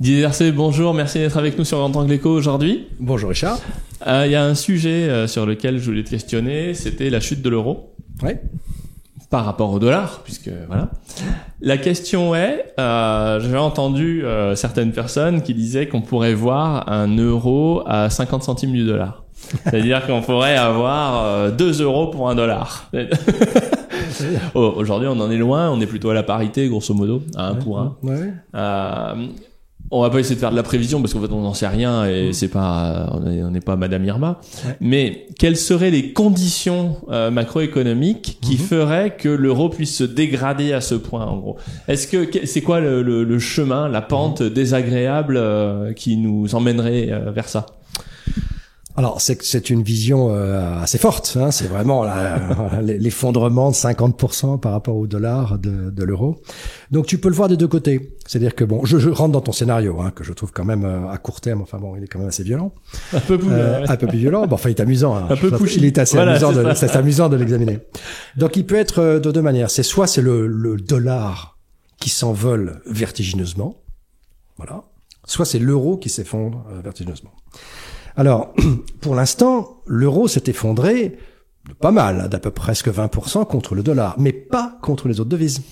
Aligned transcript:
Didier 0.00 0.52
bonjour, 0.52 0.94
merci 0.94 1.18
d'être 1.18 1.36
avec 1.38 1.58
nous 1.58 1.64
sur 1.64 1.88
Grand 1.90 2.08
Éco 2.08 2.30
aujourd'hui. 2.30 2.86
Bonjour 3.00 3.30
Richard. 3.30 3.58
Euh, 4.06 4.26
Il 4.26 4.30
y 4.30 4.36
a 4.36 4.44
un 4.44 4.54
sujet 4.54 5.08
euh, 5.08 5.26
sur 5.26 5.44
lequel 5.44 5.78
je 5.78 5.86
voulais 5.86 6.04
te 6.04 6.10
questionner, 6.10 6.72
c'était 6.74 7.10
la 7.10 7.18
chute 7.18 7.42
de 7.42 7.48
l'euro. 7.48 7.96
Ouais. 8.22 8.40
Par 9.28 9.44
rapport 9.44 9.72
au 9.72 9.80
dollar, 9.80 10.20
puisque 10.22 10.50
voilà. 10.68 10.90
La 11.60 11.78
question 11.78 12.36
est, 12.36 12.74
euh, 12.78 13.40
j'ai 13.40 13.56
entendu 13.56 14.24
euh, 14.24 14.54
certaines 14.54 14.92
personnes 14.92 15.42
qui 15.42 15.52
disaient 15.52 15.88
qu'on 15.88 16.00
pourrait 16.00 16.32
voir 16.34 16.88
un 16.88 17.08
euro 17.16 17.82
à 17.84 18.08
50 18.08 18.44
centimes 18.44 18.72
du 18.72 18.86
dollar. 18.86 19.24
C'est-à-dire 19.64 20.06
qu'on 20.06 20.22
pourrait 20.22 20.56
avoir 20.56 21.24
euh, 21.24 21.50
2 21.50 21.82
euros 21.82 22.06
pour 22.06 22.30
un 22.30 22.36
dollar. 22.36 22.88
Oh, 24.54 24.72
Aujourd'hui, 24.76 25.06
on 25.06 25.20
en 25.20 25.30
est 25.30 25.36
loin, 25.36 25.70
on 25.70 25.80
est 25.80 25.86
plutôt 25.86 26.10
à 26.10 26.14
la 26.14 26.22
parité, 26.22 26.66
grosso 26.68 26.94
modo, 26.94 27.22
à 27.36 27.48
un 27.48 27.54
pour 27.54 27.78
un. 27.78 27.96
Ouais. 28.02 28.32
On 29.90 30.02
va 30.02 30.10
pas 30.10 30.18
essayer 30.20 30.34
de 30.34 30.40
faire 30.40 30.50
de 30.50 30.56
la 30.56 30.62
prévision 30.62 31.00
parce 31.00 31.14
qu'en 31.14 31.20
fait 31.20 31.32
on 31.32 31.40
n'en 31.40 31.54
sait 31.54 31.66
rien 31.68 32.04
et 32.06 32.32
c'est 32.32 32.48
pas 32.48 33.10
on 33.14 33.26
est- 33.30 33.42
on 33.42 33.50
n'est 33.50 33.60
pas 33.60 33.76
Madame 33.76 34.04
Irma. 34.04 34.40
Ouais. 34.66 34.76
Mais 34.80 35.26
quelles 35.38 35.56
seraient 35.56 35.90
les 35.90 36.12
conditions 36.12 36.96
euh, 37.10 37.30
macroéconomiques 37.30 38.38
qui 38.42 38.56
feraient 38.58 39.16
que 39.16 39.28
l'euro 39.28 39.68
puisse 39.68 39.96
se 39.96 40.04
dégrader 40.04 40.72
à 40.72 40.80
ce 40.80 40.94
point 40.94 41.24
en 41.26 41.38
gros? 41.38 41.56
Est-ce 41.88 42.06
que 42.06 42.28
c'est 42.46 42.60
quoi 42.62 42.80
le, 42.80 43.02
le- 43.02 43.24
le 43.24 43.38
chemin, 43.38 43.88
la 43.88 44.02
pente 44.02 44.42
désagréable 44.42 45.36
euh, 45.38 45.92
qui 45.92 46.16
nous 46.16 46.54
emmènerait 46.54 47.08
euh, 47.10 47.30
vers 47.30 47.48
ça? 47.48 47.66
Alors 48.98 49.20
c'est 49.20 49.40
c'est 49.44 49.70
une 49.70 49.84
vision 49.84 50.30
euh, 50.34 50.82
assez 50.82 50.98
forte. 50.98 51.38
Hein, 51.40 51.52
c'est 51.52 51.68
vraiment 51.68 52.04
l'effondrement 52.82 53.70
de 53.70 53.76
50% 53.76 54.58
par 54.58 54.72
rapport 54.72 54.96
au 54.96 55.06
dollar 55.06 55.56
de, 55.56 55.90
de 55.90 56.02
l'euro. 56.04 56.42
Donc 56.90 57.06
tu 57.06 57.18
peux 57.18 57.28
le 57.28 57.34
voir 57.36 57.48
des 57.48 57.56
deux 57.56 57.68
côtés. 57.68 58.16
C'est-à-dire 58.26 58.56
que 58.56 58.64
bon, 58.64 58.84
je, 58.84 58.98
je 58.98 59.08
rentre 59.08 59.30
dans 59.30 59.40
ton 59.40 59.52
scénario 59.52 60.00
hein, 60.00 60.10
que 60.10 60.24
je 60.24 60.32
trouve 60.32 60.50
quand 60.50 60.64
même 60.64 60.84
euh, 60.84 61.08
à 61.08 61.16
court 61.16 61.40
terme. 61.40 61.62
Enfin 61.62 61.78
bon, 61.78 61.94
il 61.94 62.02
est 62.02 62.08
quand 62.08 62.18
même 62.18 62.26
assez 62.28 62.42
violent, 62.42 62.72
Un 63.12 63.20
peu 63.20 63.38
plus. 63.38 63.52
Euh, 63.52 63.84
un 63.86 63.96
peu 63.96 64.08
plus 64.08 64.18
violent. 64.18 64.48
Bon, 64.48 64.56
enfin 64.56 64.68
il 64.68 64.72
est 64.72 64.80
amusant. 64.80 65.14
Hein. 65.16 65.28
Un 65.30 65.36
peu 65.36 65.52
pushy. 65.52 65.78
Il 65.78 65.84
est 65.84 65.98
assez 65.98 66.16
Voilà, 66.16 66.32
amusant. 66.32 66.52
c'est 66.74 66.96
amusant 66.96 67.28
de 67.28 67.36
l'examiner. 67.36 67.78
Donc 68.36 68.56
il 68.56 68.66
peut 68.66 68.74
être 68.74 68.98
euh, 68.98 69.20
de 69.20 69.30
deux 69.30 69.42
manières. 69.42 69.70
C'est 69.70 69.84
soit 69.84 70.08
c'est 70.08 70.22
le, 70.22 70.48
le 70.48 70.76
dollar 70.76 71.56
qui 72.00 72.10
s'envole 72.10 72.80
vertigineusement, 72.86 73.76
voilà. 74.56 74.82
Soit 75.24 75.44
c'est 75.44 75.58
l'euro 75.58 75.98
qui 75.98 76.08
s'effondre 76.08 76.64
euh, 76.72 76.80
vertigineusement. 76.82 77.32
Alors, 78.18 78.52
pour 79.00 79.14
l'instant, 79.14 79.80
l'euro 79.86 80.26
s'est 80.26 80.42
effondré 80.48 81.16
pas 81.80 81.92
mal, 81.92 82.22
hein, 82.22 82.28
d'à 82.28 82.40
peu 82.40 82.50
presque 82.50 82.88
20% 82.88 83.46
contre 83.46 83.76
le 83.76 83.84
dollar, 83.84 84.16
mais 84.18 84.32
pas 84.32 84.76
contre 84.82 85.06
les 85.06 85.20
autres 85.20 85.30
devises. 85.30 85.62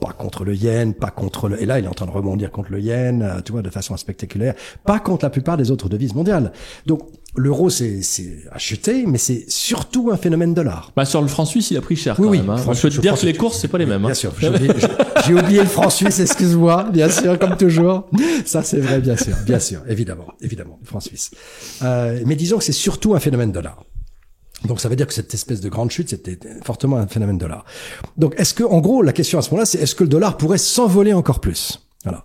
Pas 0.00 0.12
contre 0.12 0.44
le 0.44 0.56
yen, 0.56 0.92
pas 0.92 1.10
contre 1.10 1.48
le... 1.48 1.62
Et 1.62 1.66
là, 1.66 1.78
il 1.78 1.84
est 1.84 1.88
en 1.88 1.94
train 1.94 2.06
de 2.06 2.10
rebondir 2.10 2.50
contre 2.50 2.72
le 2.72 2.80
yen, 2.80 3.22
euh, 3.22 3.40
tu 3.42 3.52
vois, 3.52 3.62
de 3.62 3.70
façon 3.70 3.96
spectaculaire. 3.96 4.54
Pas 4.84 4.98
contre 4.98 5.24
la 5.24 5.30
plupart 5.30 5.56
des 5.56 5.70
autres 5.70 5.88
devises 5.88 6.16
mondiales. 6.16 6.52
Donc, 6.84 7.02
l'euro, 7.36 7.70
c'est 7.70 8.02
c'est 8.02 8.38
a 8.50 8.58
chuté, 8.58 9.04
mais 9.06 9.18
c'est 9.18 9.44
surtout 9.48 10.10
un 10.12 10.16
phénomène 10.16 10.54
dollar. 10.54 10.92
Bah 10.96 11.04
sur 11.04 11.20
le 11.22 11.28
franc 11.28 11.44
suisse, 11.44 11.70
il 11.70 11.76
a 11.76 11.80
pris 11.80 11.96
cher 11.96 12.14
Oui, 12.18 12.24
quand 12.26 12.30
oui, 12.30 12.38
même. 12.40 12.50
Hein. 12.50 12.56
Je 12.72 12.80
peux 12.82 12.90
te 12.90 13.00
dire 13.00 13.18
que 13.18 13.26
les 13.26 13.34
courses, 13.34 13.58
c'est 13.60 13.68
pas 13.68 13.78
les 13.78 13.86
mêmes. 13.86 14.00
Bien 14.02 14.10
hein. 14.10 14.14
sûr, 14.14 14.32
j'ai 14.38 14.48
oublié, 14.48 14.70
j'ai- 14.78 14.88
j'ai 15.26 15.34
oublié 15.34 15.60
le 15.60 15.66
franc 15.66 15.90
suisse, 15.90 16.20
excuse-moi, 16.20 16.84
bien 16.92 17.08
sûr, 17.08 17.38
comme 17.38 17.56
toujours. 17.56 18.08
Ça, 18.44 18.62
c'est 18.62 18.78
vrai, 18.80 19.00
bien 19.00 19.16
sûr, 19.16 19.34
bien 19.44 19.58
sûr, 19.58 19.80
évidemment, 19.88 20.28
évidemment, 20.40 20.78
le 20.80 20.86
franc 20.86 21.00
suisse. 21.00 21.30
Euh, 21.82 22.20
mais 22.26 22.36
disons 22.36 22.58
que 22.58 22.64
c'est 22.64 22.72
surtout 22.72 23.14
un 23.14 23.20
phénomène 23.20 23.52
dollar. 23.52 23.84
Donc 24.66 24.80
ça 24.80 24.88
veut 24.88 24.96
dire 24.96 25.06
que 25.06 25.12
cette 25.12 25.34
espèce 25.34 25.60
de 25.60 25.68
grande 25.68 25.90
chute, 25.90 26.08
c'était 26.08 26.38
fortement 26.62 26.96
un 26.96 27.06
phénomène 27.06 27.36
dollar. 27.36 27.64
Donc 28.16 28.34
est-ce 28.38 28.54
que, 28.54 28.64
en 28.64 28.80
gros, 28.80 29.02
la 29.02 29.12
question 29.12 29.38
à 29.38 29.42
ce 29.42 29.50
moment-là, 29.50 29.66
c'est 29.66 29.78
est-ce 29.78 29.94
que 29.94 30.04
le 30.04 30.08
dollar 30.08 30.38
pourrait 30.38 30.56
s'envoler 30.58 31.12
encore 31.12 31.40
plus? 31.40 31.86
Voilà. 32.04 32.24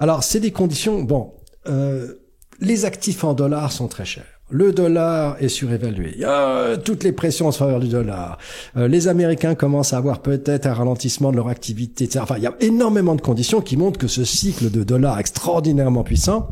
Alors 0.00 0.24
c'est 0.24 0.40
des 0.40 0.50
conditions. 0.50 1.02
Bon, 1.02 1.34
euh, 1.68 2.14
les 2.60 2.84
actifs 2.84 3.22
en 3.22 3.32
dollars 3.34 3.70
sont 3.70 3.86
très 3.86 4.04
chers. 4.04 4.37
Le 4.50 4.72
dollar 4.72 5.36
est 5.40 5.48
surévalué. 5.48 6.24
A 6.24 6.78
toutes 6.78 7.04
les 7.04 7.12
pressions 7.12 7.48
en 7.48 7.52
faveur 7.52 7.80
du 7.80 7.88
dollar. 7.88 8.38
Euh, 8.78 8.88
les 8.88 9.06
Américains 9.06 9.54
commencent 9.54 9.92
à 9.92 9.98
avoir 9.98 10.22
peut-être 10.22 10.66
un 10.66 10.72
ralentissement 10.72 11.30
de 11.30 11.36
leur 11.36 11.48
activité. 11.48 12.04
etc. 12.04 12.20
Enfin, 12.22 12.36
il 12.38 12.44
y 12.44 12.46
a 12.46 12.54
énormément 12.60 13.14
de 13.14 13.20
conditions 13.20 13.60
qui 13.60 13.76
montrent 13.76 13.98
que 13.98 14.08
ce 14.08 14.24
cycle 14.24 14.70
de 14.70 14.84
dollars 14.84 15.18
extraordinairement 15.18 16.02
puissant 16.02 16.48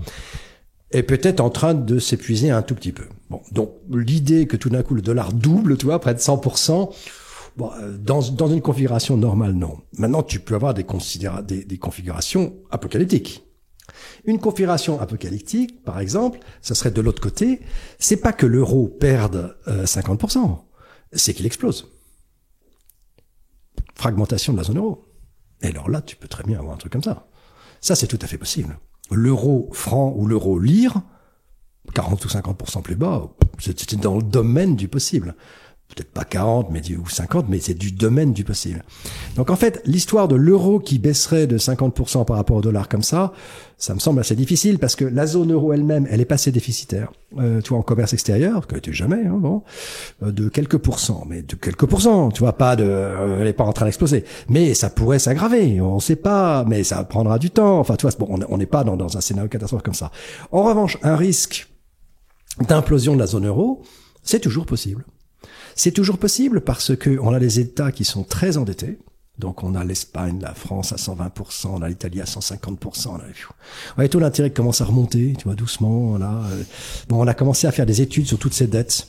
est 0.91 1.03
peut-être 1.03 1.41
en 1.41 1.49
train 1.49 1.73
de 1.73 1.99
s'épuiser 1.99 2.51
un 2.51 2.63
tout 2.63 2.75
petit 2.75 2.93
peu. 2.93 3.05
Bon, 3.31 3.41
donc 3.53 3.71
l'idée 3.91 4.47
que 4.47 4.59
tout 4.59 4.69
d'un 4.69 4.83
coup 4.83 4.95
le 4.95 5.03
dollar 5.03 5.33
double, 5.33 5.79
tu 5.79 5.87
vois, 5.87 5.99
près 5.99 6.15
de 6.15 6.21
100%, 6.21 6.91
bon, 7.57 7.71
euh, 7.81 7.97
dans, 7.99 8.21
une 8.21 8.61
configuration 8.61 9.17
normale, 9.17 9.53
non. 9.53 9.79
Maintenant, 9.97 10.23
tu 10.23 10.39
peux 10.39 10.55
avoir 10.55 10.75
des, 10.75 10.85
des, 11.47 11.65
des 11.65 11.79
configurations 11.79 12.53
apocalyptiques. 12.71 13.46
Une 14.25 14.39
configuration 14.39 15.01
apocalyptique, 15.01 15.83
par 15.85 16.01
exemple, 16.01 16.39
ça 16.61 16.75
serait 16.75 16.91
de 16.91 17.01
l'autre 17.01 17.23
côté, 17.23 17.61
c'est 17.99 18.17
pas 18.17 18.33
que 18.33 18.47
l'euro 18.47 18.89
perde 18.89 19.57
euh, 19.69 19.85
50%, 19.85 20.59
c'est 21.13 21.35
qu'il 21.35 21.47
explose. 21.47 21.93
Fragmentation 23.95 24.53
de 24.53 24.59
la 24.59 24.65
zone 24.65 24.79
euro. 24.79 25.05
Et 25.63 25.69
alors 25.69 25.89
là, 25.89 26.03
tu 26.03 26.17
peux 26.17 26.29
très 26.29 26.45
bien 26.45 26.59
avoir 26.59 26.75
un 26.75 26.79
truc 26.79 26.93
comme 26.93 27.03
ça. 27.03 27.29
Ça, 27.81 27.95
c'est 27.95 28.07
tout 28.07 28.19
à 28.21 28.27
fait 28.27 28.39
possible. 28.39 28.79
L'euro 29.11 29.71
franc 29.73 30.13
ou 30.17 30.27
l'euro 30.27 30.59
lire, 30.59 31.03
40 31.95 32.25
ou 32.25 32.29
50% 32.29 32.83
plus 32.83 32.97
bas, 32.97 33.31
c'est 33.59 33.95
dans 33.97 34.17
le 34.17 34.23
domaine 34.23 34.77
du 34.77 34.89
possible. 34.89 35.35
Peut-être 35.97 36.13
pas 36.13 36.25
40 36.25 36.69
mais 36.71 36.83
ou 36.95 37.09
50, 37.09 37.47
mais 37.49 37.59
c'est 37.59 37.73
du 37.73 37.91
domaine 37.91 38.35
du 38.35 38.45
possible. 38.45 38.85
Donc 39.35 39.49
en 39.49 39.57
fait, 39.57 39.81
l'histoire 39.87 40.29
de 40.29 40.37
l'euro 40.37 40.79
qui 40.79 40.99
baisserait 40.99 41.47
de 41.47 41.57
50% 41.57 42.27
par 42.27 42.37
rapport 42.37 42.59
au 42.59 42.61
dollar 42.61 42.87
comme 42.91 43.03
ça, 43.03 43.33
ça 43.79 43.95
me 43.95 43.99
semble 43.99 44.21
assez 44.21 44.37
difficile 44.37 44.79
parce 44.79 44.95
que 44.95 45.07
la 45.07 45.27
zone 45.27 45.53
euro 45.55 45.73
elle-même, 45.73 46.07
elle 46.11 46.21
est 46.21 46.27
passée 46.27 46.53
déficitaire. 46.53 47.11
Euh, 47.39 47.63
tu 47.63 47.71
vois, 47.71 47.79
en 47.79 47.83
commerce 47.83 48.13
extérieur, 48.13 48.67
que 48.67 48.77
tu 48.77 48.93
jamais, 48.93 49.25
hein, 49.27 49.39
bon, 49.39 49.63
euh, 50.23 50.33
de 50.33 50.51
quelques 50.51 50.77
pourcents, 50.77 51.25
mais 51.27 51.41
de 51.41 51.55
quelques 51.57 51.87
pourcents. 51.87 52.31
Tu 52.31 52.41
vois, 52.41 52.53
pas 52.59 52.77
de, 52.77 52.85
euh, 52.85 53.39
elle 53.41 53.47
est 53.47 53.53
pas 53.55 53.65
en 53.65 53.73
train 53.73 53.87
d'exploser. 53.87 54.25
Mais 54.51 54.75
ça 54.75 54.91
pourrait 54.91 55.19
s'aggraver. 55.19 55.81
On 55.81 55.99
sait 55.99 56.17
pas, 56.17 56.65
mais 56.67 56.85
ça 56.85 57.05
prendra 57.05 57.39
du 57.39 57.49
temps. 57.51 57.79
Enfin, 57.81 57.97
tu 57.97 58.07
vois, 58.07 58.15
bon, 58.19 58.27
on- 58.31 58.55
on 58.55 58.59
n'est 58.59 58.67
pas 58.67 58.85
dans, 58.85 58.99
dans 58.99 59.17
un 59.17 59.23
scénario 59.23 59.49
catastrophe 59.49 59.83
comme 59.83 59.95
ça. 59.95 60.11
En 60.53 60.63
revanche, 60.63 60.99
un 61.03 61.17
risque 61.17 61.69
d'implosion 62.69 63.15
de 63.15 63.21
la 63.21 63.27
zone 63.27 63.47
euro, 63.47 63.83
c'est 64.23 64.41
toujours 64.41 64.67
possible. 64.67 65.05
C'est 65.75 65.93
toujours 65.93 66.19
possible 66.19 66.63
parce 66.63 66.97
que 66.97 67.19
on 67.21 67.33
a 67.33 67.39
des 67.39 67.61
États 67.61 67.93
qui 67.93 68.05
sont 68.05 68.25
très 68.25 68.57
endettés. 68.57 68.99
Donc 69.39 69.63
on 69.63 69.75
a 69.75 69.85
l'Espagne, 69.85 70.39
la 70.41 70.55
France 70.55 70.93
à 70.93 70.97
120%, 70.97 71.67
on 71.67 71.83
a 71.83 71.89
l'Italie 71.89 72.23
à 72.23 72.25
150%. 72.25 73.09
On 73.09 73.17
a, 73.17 74.03
les 74.03 74.09
taux 74.09 74.21
d'intérêt 74.21 74.51
commencent 74.51 74.81
à 74.81 74.87
remonter, 74.87 75.35
tu 75.37 75.45
vois, 75.45 75.55
doucement. 75.55 76.17
Euh. 76.17 76.63
bon, 77.09 77.23
on 77.23 77.27
a 77.27 77.35
commencé 77.35 77.67
à 77.67 77.73
faire 77.73 77.85
des 77.85 78.01
études 78.01 78.27
sur 78.27 78.39
toutes 78.39 78.55
ces 78.55 78.67
dettes. 78.67 79.09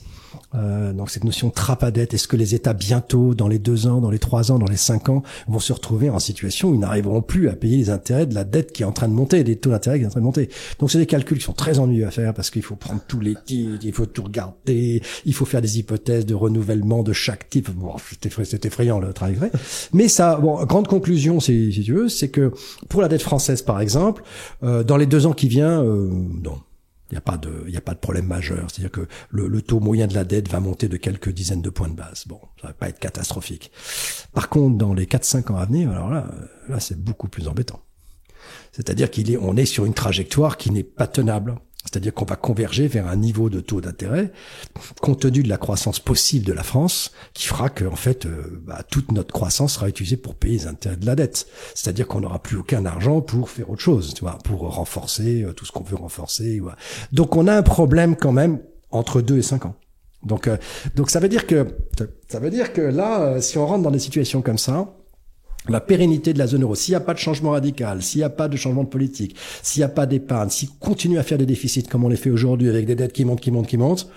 Euh, 0.54 0.92
donc 0.92 1.10
cette 1.10 1.24
notion 1.24 1.50
trappe 1.50 1.82
à 1.82 1.90
dette, 1.90 2.14
est-ce 2.14 2.28
que 2.28 2.36
les 2.36 2.54
États 2.54 2.72
bientôt, 2.72 3.34
dans 3.34 3.48
les 3.48 3.58
deux 3.58 3.86
ans, 3.86 4.00
dans 4.00 4.10
les 4.10 4.18
trois 4.18 4.52
ans, 4.52 4.58
dans 4.58 4.66
les 4.66 4.76
cinq 4.76 5.08
ans, 5.08 5.22
vont 5.46 5.58
se 5.58 5.72
retrouver 5.72 6.10
en 6.10 6.18
situation 6.18 6.70
où 6.70 6.74
ils 6.74 6.80
n'arriveront 6.80 7.22
plus 7.22 7.48
à 7.48 7.56
payer 7.56 7.76
les 7.76 7.90
intérêts 7.90 8.26
de 8.26 8.34
la 8.34 8.44
dette 8.44 8.72
qui 8.72 8.82
est 8.82 8.86
en 8.86 8.92
train 8.92 9.08
de 9.08 9.12
monter, 9.14 9.44
des 9.44 9.56
taux 9.56 9.70
d'intérêt 9.70 9.98
qui 9.98 10.04
sont 10.04 10.08
en 10.08 10.12
train 10.12 10.20
de 10.20 10.24
monter? 10.26 10.48
Donc 10.78 10.90
c'est 10.90 10.98
des 10.98 11.06
calculs 11.06 11.38
qui 11.38 11.44
sont 11.44 11.52
très 11.52 11.78
ennuyeux 11.78 12.06
à 12.06 12.10
faire 12.10 12.34
parce 12.34 12.50
qu'il 12.50 12.62
faut 12.62 12.76
prendre 12.76 13.00
tous 13.06 13.20
les 13.20 13.34
titres, 13.46 13.84
il 13.84 13.92
faut 13.92 14.06
tout 14.06 14.22
regarder, 14.22 15.02
il 15.24 15.34
faut 15.34 15.44
faire 15.44 15.62
des 15.62 15.78
hypothèses 15.78 16.26
de 16.26 16.34
renouvellement 16.34 17.02
de 17.02 17.12
chaque 17.12 17.48
type. 17.50 17.70
Bon, 17.70 17.94
c'est 18.10 18.26
effray- 18.26 18.44
c'est 18.44 18.64
effrayant 18.66 18.98
le 18.98 19.12
travail 19.12 19.34
vrai. 19.34 19.50
Mais 19.92 20.08
ça, 20.08 20.36
bon, 20.36 20.64
grande 20.64 20.88
conclusion, 20.88 21.40
si, 21.40 21.72
si 21.72 21.82
tu 21.82 21.92
veux, 21.92 22.08
c'est 22.08 22.28
que 22.28 22.52
pour 22.88 23.02
la 23.02 23.08
dette 23.08 23.22
française, 23.22 23.62
par 23.62 23.80
exemple, 23.80 24.22
euh, 24.62 24.82
dans 24.84 24.96
les 24.96 25.06
deux 25.06 25.26
ans 25.26 25.32
qui 25.32 25.48
viennent, 25.48 25.82
euh, 25.84 26.10
non. 26.42 26.58
Il 27.10 27.14
n'y 27.14 27.18
a 27.18 27.22
pas 27.22 27.38
de, 27.38 27.74
a 27.74 27.80
pas 27.80 27.94
de 27.94 27.98
problème 27.98 28.26
majeur. 28.26 28.66
C'est-à-dire 28.70 28.90
que 28.90 29.08
le, 29.30 29.48
le 29.48 29.62
taux 29.62 29.80
moyen 29.80 30.06
de 30.06 30.14
la 30.14 30.24
dette 30.24 30.48
va 30.50 30.60
monter 30.60 30.88
de 30.88 30.96
quelques 30.98 31.30
dizaines 31.30 31.62
de 31.62 31.70
points 31.70 31.88
de 31.88 31.94
base. 31.94 32.24
Bon, 32.26 32.40
ça 32.60 32.68
va 32.68 32.74
pas 32.74 32.88
être 32.88 32.98
catastrophique. 32.98 33.70
Par 34.34 34.48
contre, 34.48 34.76
dans 34.76 34.92
les 34.92 35.06
4-5 35.06 35.52
ans 35.52 35.56
à 35.56 35.64
venir, 35.64 35.90
alors 35.90 36.10
là, 36.10 36.30
là, 36.68 36.80
c'est 36.80 37.00
beaucoup 37.00 37.28
plus 37.28 37.48
embêtant. 37.48 37.80
C'est-à-dire 38.72 39.10
qu'il 39.10 39.30
est, 39.30 39.38
est 39.56 39.66
sur 39.66 39.86
une 39.86 39.94
trajectoire 39.94 40.56
qui 40.56 40.70
n'est 40.70 40.84
pas 40.84 41.06
tenable. 41.06 41.56
C'est-à-dire 41.88 42.12
qu'on 42.12 42.26
va 42.26 42.36
converger 42.36 42.86
vers 42.86 43.08
un 43.08 43.16
niveau 43.16 43.48
de 43.48 43.60
taux 43.60 43.80
d'intérêt, 43.80 44.30
compte 45.00 45.20
tenu 45.20 45.42
de 45.42 45.48
la 45.48 45.56
croissance 45.56 46.00
possible 46.00 46.44
de 46.44 46.52
la 46.52 46.62
France, 46.62 47.12
qui 47.32 47.46
fera 47.46 47.70
que, 47.70 47.86
en 47.86 47.96
fait, 47.96 48.26
euh, 48.26 48.60
bah, 48.66 48.82
toute 48.90 49.10
notre 49.10 49.32
croissance 49.32 49.74
sera 49.74 49.88
utilisée 49.88 50.18
pour 50.18 50.34
payer 50.34 50.58
les 50.58 50.66
intérêts 50.66 50.96
de 50.96 51.06
la 51.06 51.16
dette. 51.16 51.46
C'est-à-dire 51.74 52.06
qu'on 52.06 52.20
n'aura 52.20 52.42
plus 52.42 52.58
aucun 52.58 52.84
argent 52.84 53.22
pour 53.22 53.48
faire 53.48 53.70
autre 53.70 53.80
chose, 53.80 54.12
tu 54.12 54.20
vois, 54.20 54.36
pour 54.44 54.60
renforcer 54.74 55.42
euh, 55.44 55.54
tout 55.54 55.64
ce 55.64 55.72
qu'on 55.72 55.84
veut 55.84 55.96
renforcer. 55.96 56.60
voilà. 56.60 56.76
Donc, 57.12 57.36
on 57.36 57.46
a 57.46 57.56
un 57.56 57.62
problème 57.62 58.16
quand 58.16 58.32
même 58.32 58.60
entre 58.90 59.22
2 59.22 59.38
et 59.38 59.42
5 59.42 59.64
ans. 59.64 59.74
Donc, 60.24 60.48
euh, 60.48 60.56
donc 60.96 61.10
ça 61.10 61.20
veut 61.20 61.28
dire 61.28 61.46
que 61.46 61.66
ça 62.28 62.40
veut 62.40 62.50
dire 62.50 62.72
que 62.72 62.80
là, 62.80 63.20
euh, 63.20 63.40
si 63.40 63.56
on 63.56 63.66
rentre 63.66 63.82
dans 63.82 63.90
des 63.90 63.98
situations 63.98 64.42
comme 64.42 64.58
ça, 64.58 64.94
la 65.68 65.80
pérennité 65.80 66.32
de 66.32 66.38
la 66.38 66.46
zone 66.46 66.62
euro, 66.62 66.74
s'il 66.74 66.92
n'y 66.92 66.96
a 66.96 67.00
pas 67.00 67.14
de 67.14 67.18
changement 67.18 67.50
radical, 67.50 68.02
s'il 68.02 68.20
n'y 68.20 68.24
a 68.24 68.30
pas 68.30 68.48
de 68.48 68.56
changement 68.56 68.84
de 68.84 68.88
politique, 68.88 69.36
s'il 69.62 69.80
n'y 69.80 69.84
a 69.84 69.88
pas 69.88 70.06
d'épargne, 70.06 70.50
s'il 70.50 70.70
continue 70.78 71.18
à 71.18 71.22
faire 71.22 71.38
des 71.38 71.46
déficits 71.46 71.82
comme 71.82 72.04
on 72.04 72.08
les 72.08 72.16
fait 72.16 72.30
aujourd'hui 72.30 72.68
avec 72.68 72.86
des 72.86 72.94
dettes 72.94 73.12
qui 73.12 73.24
montent, 73.24 73.40
qui 73.40 73.50
montent, 73.50 73.66
qui 73.66 73.76
montent, 73.76 74.08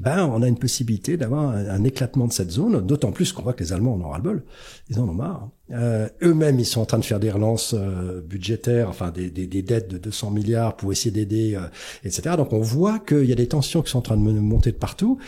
ben 0.00 0.26
on 0.26 0.40
a 0.40 0.48
une 0.48 0.58
possibilité 0.58 1.18
d'avoir 1.18 1.50
un, 1.50 1.84
éclatement 1.84 2.26
de 2.26 2.32
cette 2.32 2.50
zone, 2.50 2.84
d'autant 2.86 3.12
plus 3.12 3.32
qu'on 3.32 3.42
voit 3.42 3.52
que 3.52 3.62
les 3.62 3.72
Allemands 3.74 3.94
en 3.94 4.00
ont 4.00 4.08
ras-le-bol, 4.08 4.42
ils 4.88 4.98
en 4.98 5.06
ont 5.06 5.12
marre. 5.12 5.50
Euh, 5.72 6.08
eux-mêmes, 6.22 6.58
ils 6.58 6.64
sont 6.64 6.80
en 6.80 6.86
train 6.86 6.98
de 6.98 7.04
faire 7.04 7.20
des 7.20 7.30
relances 7.30 7.74
euh, 7.78 8.22
budgétaires, 8.22 8.88
enfin 8.88 9.10
des, 9.10 9.30
des, 9.30 9.46
des, 9.46 9.62
dettes 9.62 9.90
de 9.90 9.98
200 9.98 10.30
milliards 10.30 10.76
pour 10.76 10.90
essayer 10.90 11.10
d'aider, 11.10 11.54
euh, 11.54 11.66
etc. 12.02 12.36
Donc 12.38 12.54
on 12.54 12.60
voit 12.60 12.98
qu'il 12.98 13.26
y 13.26 13.32
a 13.32 13.36
des 13.36 13.48
tensions 13.48 13.82
qui 13.82 13.90
sont 13.90 13.98
en 13.98 14.02
train 14.02 14.16
de 14.16 14.22
monter 14.22 14.72
de 14.72 14.76
partout. 14.76 15.18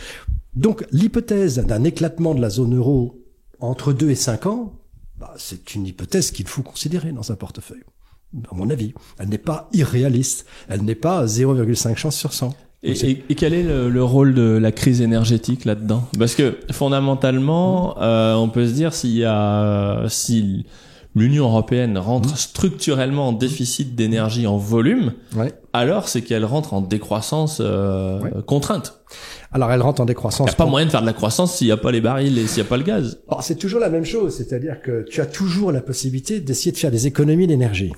Donc 0.54 0.86
l'hypothèse 0.90 1.58
d'un 1.58 1.84
éclatement 1.84 2.34
de 2.34 2.40
la 2.40 2.48
zone 2.48 2.74
euro 2.74 3.20
entre 3.60 3.92
2 3.92 4.10
et 4.10 4.14
5 4.14 4.46
ans, 4.46 4.72
bah, 5.22 5.34
c'est 5.36 5.76
une 5.76 5.86
hypothèse 5.86 6.32
qu'il 6.32 6.48
faut 6.48 6.62
considérer 6.62 7.12
dans 7.12 7.30
un 7.30 7.36
portefeuille 7.36 7.84
à 8.50 8.56
mon 8.56 8.70
avis. 8.70 8.92
Elle 9.20 9.28
n'est 9.28 9.38
pas 9.38 9.68
irréaliste. 9.72 10.46
Elle 10.68 10.82
n'est 10.82 10.96
pas 10.96 11.26
0,5 11.26 11.94
chance 11.96 12.16
sur 12.16 12.32
100. 12.32 12.52
Et, 12.82 13.22
et, 13.28 13.36
quel 13.36 13.54
est 13.54 13.62
le, 13.62 14.02
rôle 14.02 14.34
de 14.34 14.58
la 14.60 14.72
crise 14.72 15.00
énergétique 15.00 15.64
là-dedans? 15.64 16.08
Parce 16.18 16.34
que 16.34 16.58
fondamentalement, 16.72 17.96
euh, 18.02 18.34
on 18.34 18.48
peut 18.48 18.66
se 18.66 18.72
dire 18.72 18.92
s'il 18.94 19.16
y 19.16 19.24
a 19.24 20.06
si 20.08 20.66
l'Union 21.14 21.44
européenne 21.44 21.96
rentre 21.98 22.30
mmh. 22.30 22.36
structurellement 22.36 23.28
en 23.28 23.32
déficit 23.32 23.94
d'énergie 23.94 24.48
en 24.48 24.56
volume, 24.56 25.12
ouais. 25.36 25.52
alors 25.72 26.08
c'est 26.08 26.22
qu'elle 26.22 26.44
rentre 26.44 26.74
en 26.74 26.80
décroissance 26.80 27.58
euh, 27.60 28.42
contrainte. 28.42 29.00
Alors 29.52 29.70
elle 29.70 29.82
rentre 29.82 30.00
en 30.00 30.04
décroissance. 30.06 30.46
Il 30.48 30.50
n'y 30.50 30.54
a 30.54 30.56
pas 30.56 30.66
moyen 30.66 30.86
de 30.86 30.90
faire 30.90 31.02
de 31.02 31.06
la 31.06 31.12
croissance 31.12 31.56
s'il 31.56 31.66
n'y 31.66 31.72
a 31.72 31.76
pas 31.76 31.92
les 31.92 32.00
barils 32.00 32.38
et 32.38 32.46
s'il 32.46 32.62
n'y 32.62 32.66
a 32.66 32.70
pas 32.70 32.76
le 32.78 32.84
gaz. 32.84 33.20
C'est 33.40 33.58
toujours 33.58 33.80
la 33.80 33.90
même 33.90 34.04
chose, 34.04 34.34
c'est-à-dire 34.36 34.80
que 34.82 35.04
tu 35.08 35.20
as 35.20 35.26
toujours 35.26 35.72
la 35.72 35.80
possibilité 35.80 36.40
d'essayer 36.40 36.72
de 36.72 36.78
faire 36.78 36.90
des 36.90 37.06
économies 37.06 37.46
d'énergie. 37.46 37.92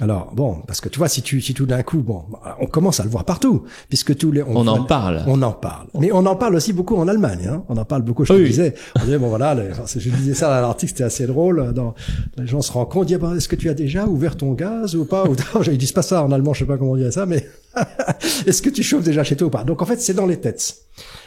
Alors 0.00 0.32
bon, 0.34 0.56
parce 0.66 0.80
que 0.80 0.88
tu 0.88 0.98
vois, 0.98 1.08
si 1.08 1.20
tu 1.20 1.40
si 1.42 1.52
tout 1.52 1.66
d'un 1.66 1.82
coup, 1.82 1.98
bon, 1.98 2.22
on 2.58 2.66
commence 2.66 3.00
à 3.00 3.04
le 3.04 3.10
voir 3.10 3.24
partout, 3.24 3.64
puisque 3.88 4.16
tous 4.16 4.32
les 4.32 4.42
on, 4.42 4.66
en 4.66 4.84
parle, 4.84 5.22
on 5.26 5.42
en 5.42 5.52
parle, 5.52 5.88
mais 5.98 6.10
on 6.10 6.24
en 6.24 6.36
parle 6.36 6.54
aussi 6.54 6.72
beaucoup 6.72 6.96
en 6.96 7.06
Allemagne. 7.06 7.46
Hein. 7.50 7.64
On 7.68 7.76
en 7.76 7.84
parle 7.84 8.02
beaucoup. 8.02 8.24
Je 8.24 8.32
te 8.32 8.42
disais, 8.42 8.74
on 8.98 9.04
disait 9.04 9.18
bon 9.18 9.28
voilà, 9.28 9.54
je 9.54 10.10
disais 10.10 10.34
ça 10.34 10.48
dans 10.48 10.62
l'article, 10.62 10.92
c'était 10.92 11.04
assez 11.04 11.26
drôle. 11.26 11.74
Dans, 11.74 11.94
les 12.38 12.46
gens 12.46 12.62
se 12.62 12.72
rendent 12.72 12.88
compte, 12.88 13.08
disent 13.08 13.18
bah, 13.18 13.32
est-ce 13.36 13.48
que 13.48 13.56
tu 13.56 13.68
as 13.68 13.74
déjà 13.74 14.06
ouvert 14.06 14.36
ton 14.36 14.52
gaz 14.52 14.96
ou 14.96 15.04
pas? 15.04 15.26
Ou, 15.28 15.36
Ils 15.66 15.76
disent 15.76 15.92
pas 15.92 16.02
ça 16.02 16.24
en 16.24 16.32
allemand, 16.32 16.54
je 16.54 16.60
sais 16.60 16.66
pas 16.66 16.78
comment 16.78 16.96
dire 16.96 17.12
ça, 17.12 17.26
mais 17.26 17.46
est-ce 18.46 18.62
que 18.62 18.70
tu 18.70 18.82
chauffes 18.82 19.04
déjà 19.04 19.24
chez 19.24 19.36
toi 19.36 19.48
ou 19.48 19.50
pas? 19.50 19.64
Donc 19.64 19.82
en 19.82 19.86
fait, 19.86 20.00
c'est 20.00 20.14
dans 20.14 20.26
les 20.26 20.40
têtes. 20.40 20.76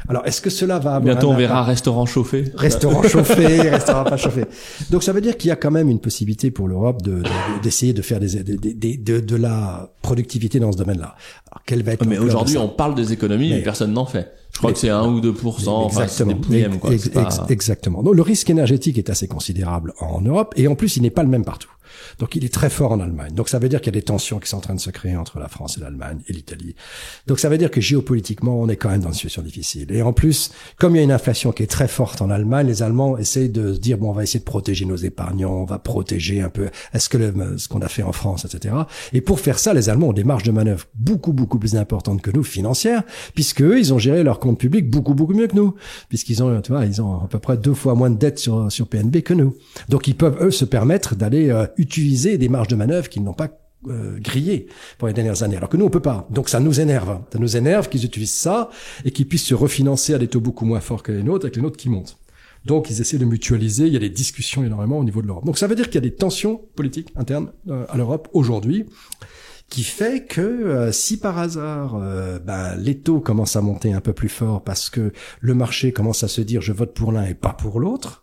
Alors, 0.08 0.26
est-ce 0.26 0.42
que 0.42 0.50
cela 0.50 0.80
va 0.80 0.96
avoir 0.96 1.02
Bientôt, 1.02 1.30
on 1.30 1.36
verra 1.36 1.64
restaurant 1.64 2.06
chauffé. 2.06 2.52
Restaurant 2.56 3.04
chauffé, 3.08 3.70
restaurant 3.70 4.04
pas 4.04 4.18
chauffé. 4.18 4.46
Donc, 4.90 5.04
ça 5.04 5.14
veut 5.14 5.22
dire 5.22 5.38
qu'il 5.38 5.50
y 5.50 5.52
a 5.52 5.56
quand 5.56 5.72
même 5.72 5.90
une 5.90 6.00
possibilité 6.00 6.52
pour 6.52 6.68
l'Europe 6.68 7.02
de, 7.02 7.24
d'essayer 7.62 7.94
de, 7.94 8.02
faire 8.02 8.20
des, 8.20 8.44
de, 8.44 9.20
de, 9.20 9.36
la 9.36 9.94
productivité 10.02 10.60
dans 10.60 10.72
ce 10.72 10.78
domaine-là. 10.78 11.16
Alors, 11.52 11.64
quelle 11.66 11.84
va 11.84 11.94
être 11.94 12.06
Mais 12.06 12.18
aujourd'hui, 12.18 12.58
on 12.58 12.70
parle 12.70 12.96
des 12.96 13.14
économies, 13.14 13.52
mais, 13.52 13.62
personne 13.62 13.94
n'en 13.94 14.06
fait. 14.06 14.34
Je 14.52 14.60
crois 14.60 14.72
que 14.72 14.78
c'est 14.78 14.90
1 14.90 15.08
ou 15.08 15.22
2 15.22 15.30
Exactement. 15.30 15.86
Enfin, 15.86 16.78
quoi. 16.78 16.92
Exactement. 17.50 18.04
Donc, 18.04 18.16
le 18.16 18.22
risque 18.22 18.50
énergétique 18.50 18.98
est 18.98 19.10
assez 19.10 19.28
considérable 19.28 19.94
en 20.00 20.22
Europe 20.22 20.54
et 20.58 20.68
en 20.68 20.76
plus, 20.76 20.98
il 20.98 21.02
n'est 21.02 21.10
pas 21.10 21.24
le 21.24 21.30
même 21.30 21.46
partout. 21.46 21.70
Donc 22.20 22.36
il 22.36 22.46
est 22.46 22.54
très 22.54 22.70
fort 22.70 22.92
en 22.92 23.00
Allemagne. 23.00 23.34
Donc 23.34 23.50
ça 23.50 23.60
veut 23.60 23.70
dire 23.70 23.82
qu'il 23.82 23.94
y 23.94 23.98
a 23.98 24.00
des 24.00 24.06
tensions 24.06 24.40
qui 24.40 24.50
sont 24.50 24.58
en 24.58 24.62
train 24.62 24.76
de 24.76 24.80
se 24.80 24.90
créer 24.90 25.16
entre 25.16 25.40
la 25.40 25.48
France 25.48 25.78
et 25.78 25.82
l'Allemagne 25.82 26.20
et 26.28 26.34
l'Italie. 26.34 26.76
Donc 27.28 27.40
ça 27.40 27.50
veut 27.50 27.58
dire 27.58 27.72
que 27.72 27.82
géopolitiquement, 27.82 28.60
on 28.60 28.70
est 28.70 28.76
quand 28.76 28.90
même 28.90 29.02
dans 29.02 29.10
une 29.10 29.14
situation 29.14 29.42
difficile. 29.42 29.92
Et 29.92 30.02
en 30.02 30.14
plus, 30.14 30.52
comme 30.78 30.96
il 30.96 31.00
y 31.00 31.02
a 31.02 31.04
une 31.04 31.12
inflation 31.12 31.52
qui 31.52 31.64
est 31.64 31.68
très 31.68 31.88
forte 31.88 32.22
en 32.22 32.30
Allemagne, 32.30 32.68
les 32.68 32.84
Allemands 32.84 33.18
essayent 33.18 33.50
de 33.50 33.74
se 33.74 33.80
dire, 33.80 33.98
bon, 33.98 34.10
on 34.10 34.14
va 34.14 34.24
essayer 34.24 34.40
de 34.40 34.46
protéger 34.46 34.86
nos 34.86 34.96
épargnants, 34.96 35.54
on 35.54 35.66
va 35.66 35.80
protéger 35.80 36.42
un 36.42 36.50
peu, 36.50 36.70
est-ce 36.94 37.10
que 37.10 37.18
le, 37.18 37.58
ce 37.58 37.68
qu'on 37.68 37.82
a 37.82 37.88
fait 37.88 38.04
en 38.04 38.12
France, 38.12 38.46
etc. 38.46 38.76
Et 39.14 39.22
pour 39.22 39.40
faire 39.40 39.60
ça, 39.60 39.74
les 39.74 39.90
Allemands 39.90 40.10
ont 40.10 40.14
des 40.14 40.24
marges 40.24 40.44
de 40.44 40.52
manœuvre 40.52 40.86
beaucoup, 40.96 41.34
beaucoup 41.34 41.60
plus 41.60 41.76
importantes 41.76 42.22
que 42.22 42.32
nous, 42.32 42.44
financières, 42.44 43.04
puisque 43.34 43.62
eux, 43.62 43.80
ils 43.80 43.94
ont 43.94 44.00
géré 44.00 44.24
leur 44.24 44.40
compte 44.40 44.60
public 44.60 44.90
beaucoup, 44.90 45.14
beaucoup 45.14 45.34
mieux 45.34 45.48
que 45.48 45.56
nous, 45.56 45.76
puisqu'ils 46.10 46.44
ont, 46.44 46.62
tu 46.62 46.72
vois, 46.72 46.86
ils 46.86 47.02
ont 47.02 47.24
à 47.24 47.28
peu 47.28 47.40
près 47.40 47.58
deux 47.58 47.74
fois 47.74 47.96
moins 47.96 48.10
de 48.10 48.18
dettes 48.18 48.40
sur, 48.40 48.72
sur 48.72 48.88
PNB 48.88 49.22
que 49.22 49.34
nous. 49.34 49.56
Donc 49.90 50.08
ils 50.08 50.16
peuvent, 50.16 50.38
eux, 50.42 50.52
se 50.52 50.66
permettre 50.66 51.16
d'aller 51.16 51.50
euh, 51.50 51.66
utiliser 51.84 52.38
des 52.38 52.50
marges 52.50 52.70
de 52.70 52.76
manœuvre 52.76 53.10
qu'ils 53.10 53.24
n'ont 53.24 53.34
pas 53.34 53.50
euh, 53.88 54.18
grillées 54.18 54.68
pour 54.98 55.10
les 55.10 55.14
dernières 55.14 55.44
années, 55.44 55.58
alors 55.58 55.68
que 55.68 55.76
nous 55.76 55.86
on 55.86 55.90
peut 55.90 56.00
pas. 56.00 56.26
Donc 56.32 56.48
ça 56.48 56.62
nous 56.62 56.80
énerve, 56.80 57.20
ça 57.32 57.38
nous 57.38 57.58
énerve 57.58 57.90
qu'ils 57.90 58.06
utilisent 58.06 58.34
ça 58.34 58.70
et 59.04 59.12
qu'ils 59.12 59.28
puissent 59.28 59.46
se 59.46 59.54
refinancer 59.54 60.14
à 60.14 60.18
des 60.18 60.30
taux 60.30 60.40
beaucoup 60.40 60.66
moins 60.66 60.80
forts 60.80 61.04
que 61.04 61.12
les 61.12 61.22
nôtres, 61.22 61.46
avec 61.46 61.58
les 61.58 61.62
nôtres 61.62 61.76
qui 61.76 61.90
montent. 61.90 62.18
Donc 62.64 62.90
ils 62.90 63.02
essaient 63.02 63.18
de 63.18 63.26
mutualiser. 63.26 63.88
Il 63.88 63.94
y 63.94 63.98
a 63.98 64.00
des 64.00 64.10
discussions 64.10 64.64
énormément 64.64 65.00
au 65.00 65.04
niveau 65.04 65.22
de 65.22 65.28
l'Europe. 65.28 65.44
Donc 65.46 65.58
ça 65.58 65.68
veut 65.68 65.76
dire 65.76 65.88
qu'il 65.88 65.96
y 65.96 65.98
a 65.98 66.10
des 66.10 66.16
tensions 66.16 66.62
politiques 66.76 67.10
internes 67.18 67.52
euh, 67.68 67.86
à 67.90 67.98
l'Europe 67.98 68.30
aujourd'hui 68.32 68.86
qui 69.68 69.84
fait 69.84 70.26
que 70.26 70.40
euh, 70.40 70.92
si 70.94 71.18
par 71.18 71.38
hasard 71.38 72.00
ben, 72.46 72.76
les 72.78 73.00
taux 73.00 73.20
commencent 73.20 73.58
à 73.58 73.62
monter 73.62 73.92
un 73.92 74.02
peu 74.02 74.14
plus 74.14 74.30
fort 74.30 74.64
parce 74.64 74.90
que 74.90 75.12
le 75.42 75.56
marché 75.56 75.92
commence 75.92 76.24
à 76.24 76.30
se 76.30 76.40
dire 76.40 76.62
je 76.62 76.72
vote 76.72 76.94
pour 76.94 77.12
l'un 77.12 77.26
et 77.26 77.34
pas 77.34 77.54
pour 77.54 77.82
l'autre, 77.82 78.23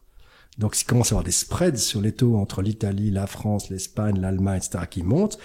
donc, 0.61 0.79
il 0.79 0.85
commence 0.85 1.11
à 1.11 1.15
avoir 1.15 1.25
des 1.25 1.33
spreads 1.33 1.79
sur 1.79 2.03
les 2.03 2.13
taux 2.13 2.37
entre 2.37 2.61
l'Italie, 2.61 3.11
la 3.11 3.27
France, 3.27 3.71
l'Espagne, 3.71 4.21
l'Allemagne, 4.21 4.59
etc., 4.59 4.85
qui 4.91 5.03
montent. 5.03 5.39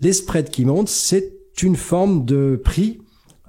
Les 0.00 0.12
spreads 0.12 0.48
qui 0.48 0.64
montent, 0.64 0.88
c'est 0.88 1.32
une 1.60 1.74
forme 1.74 2.24
de 2.24 2.60
prix 2.64 3.00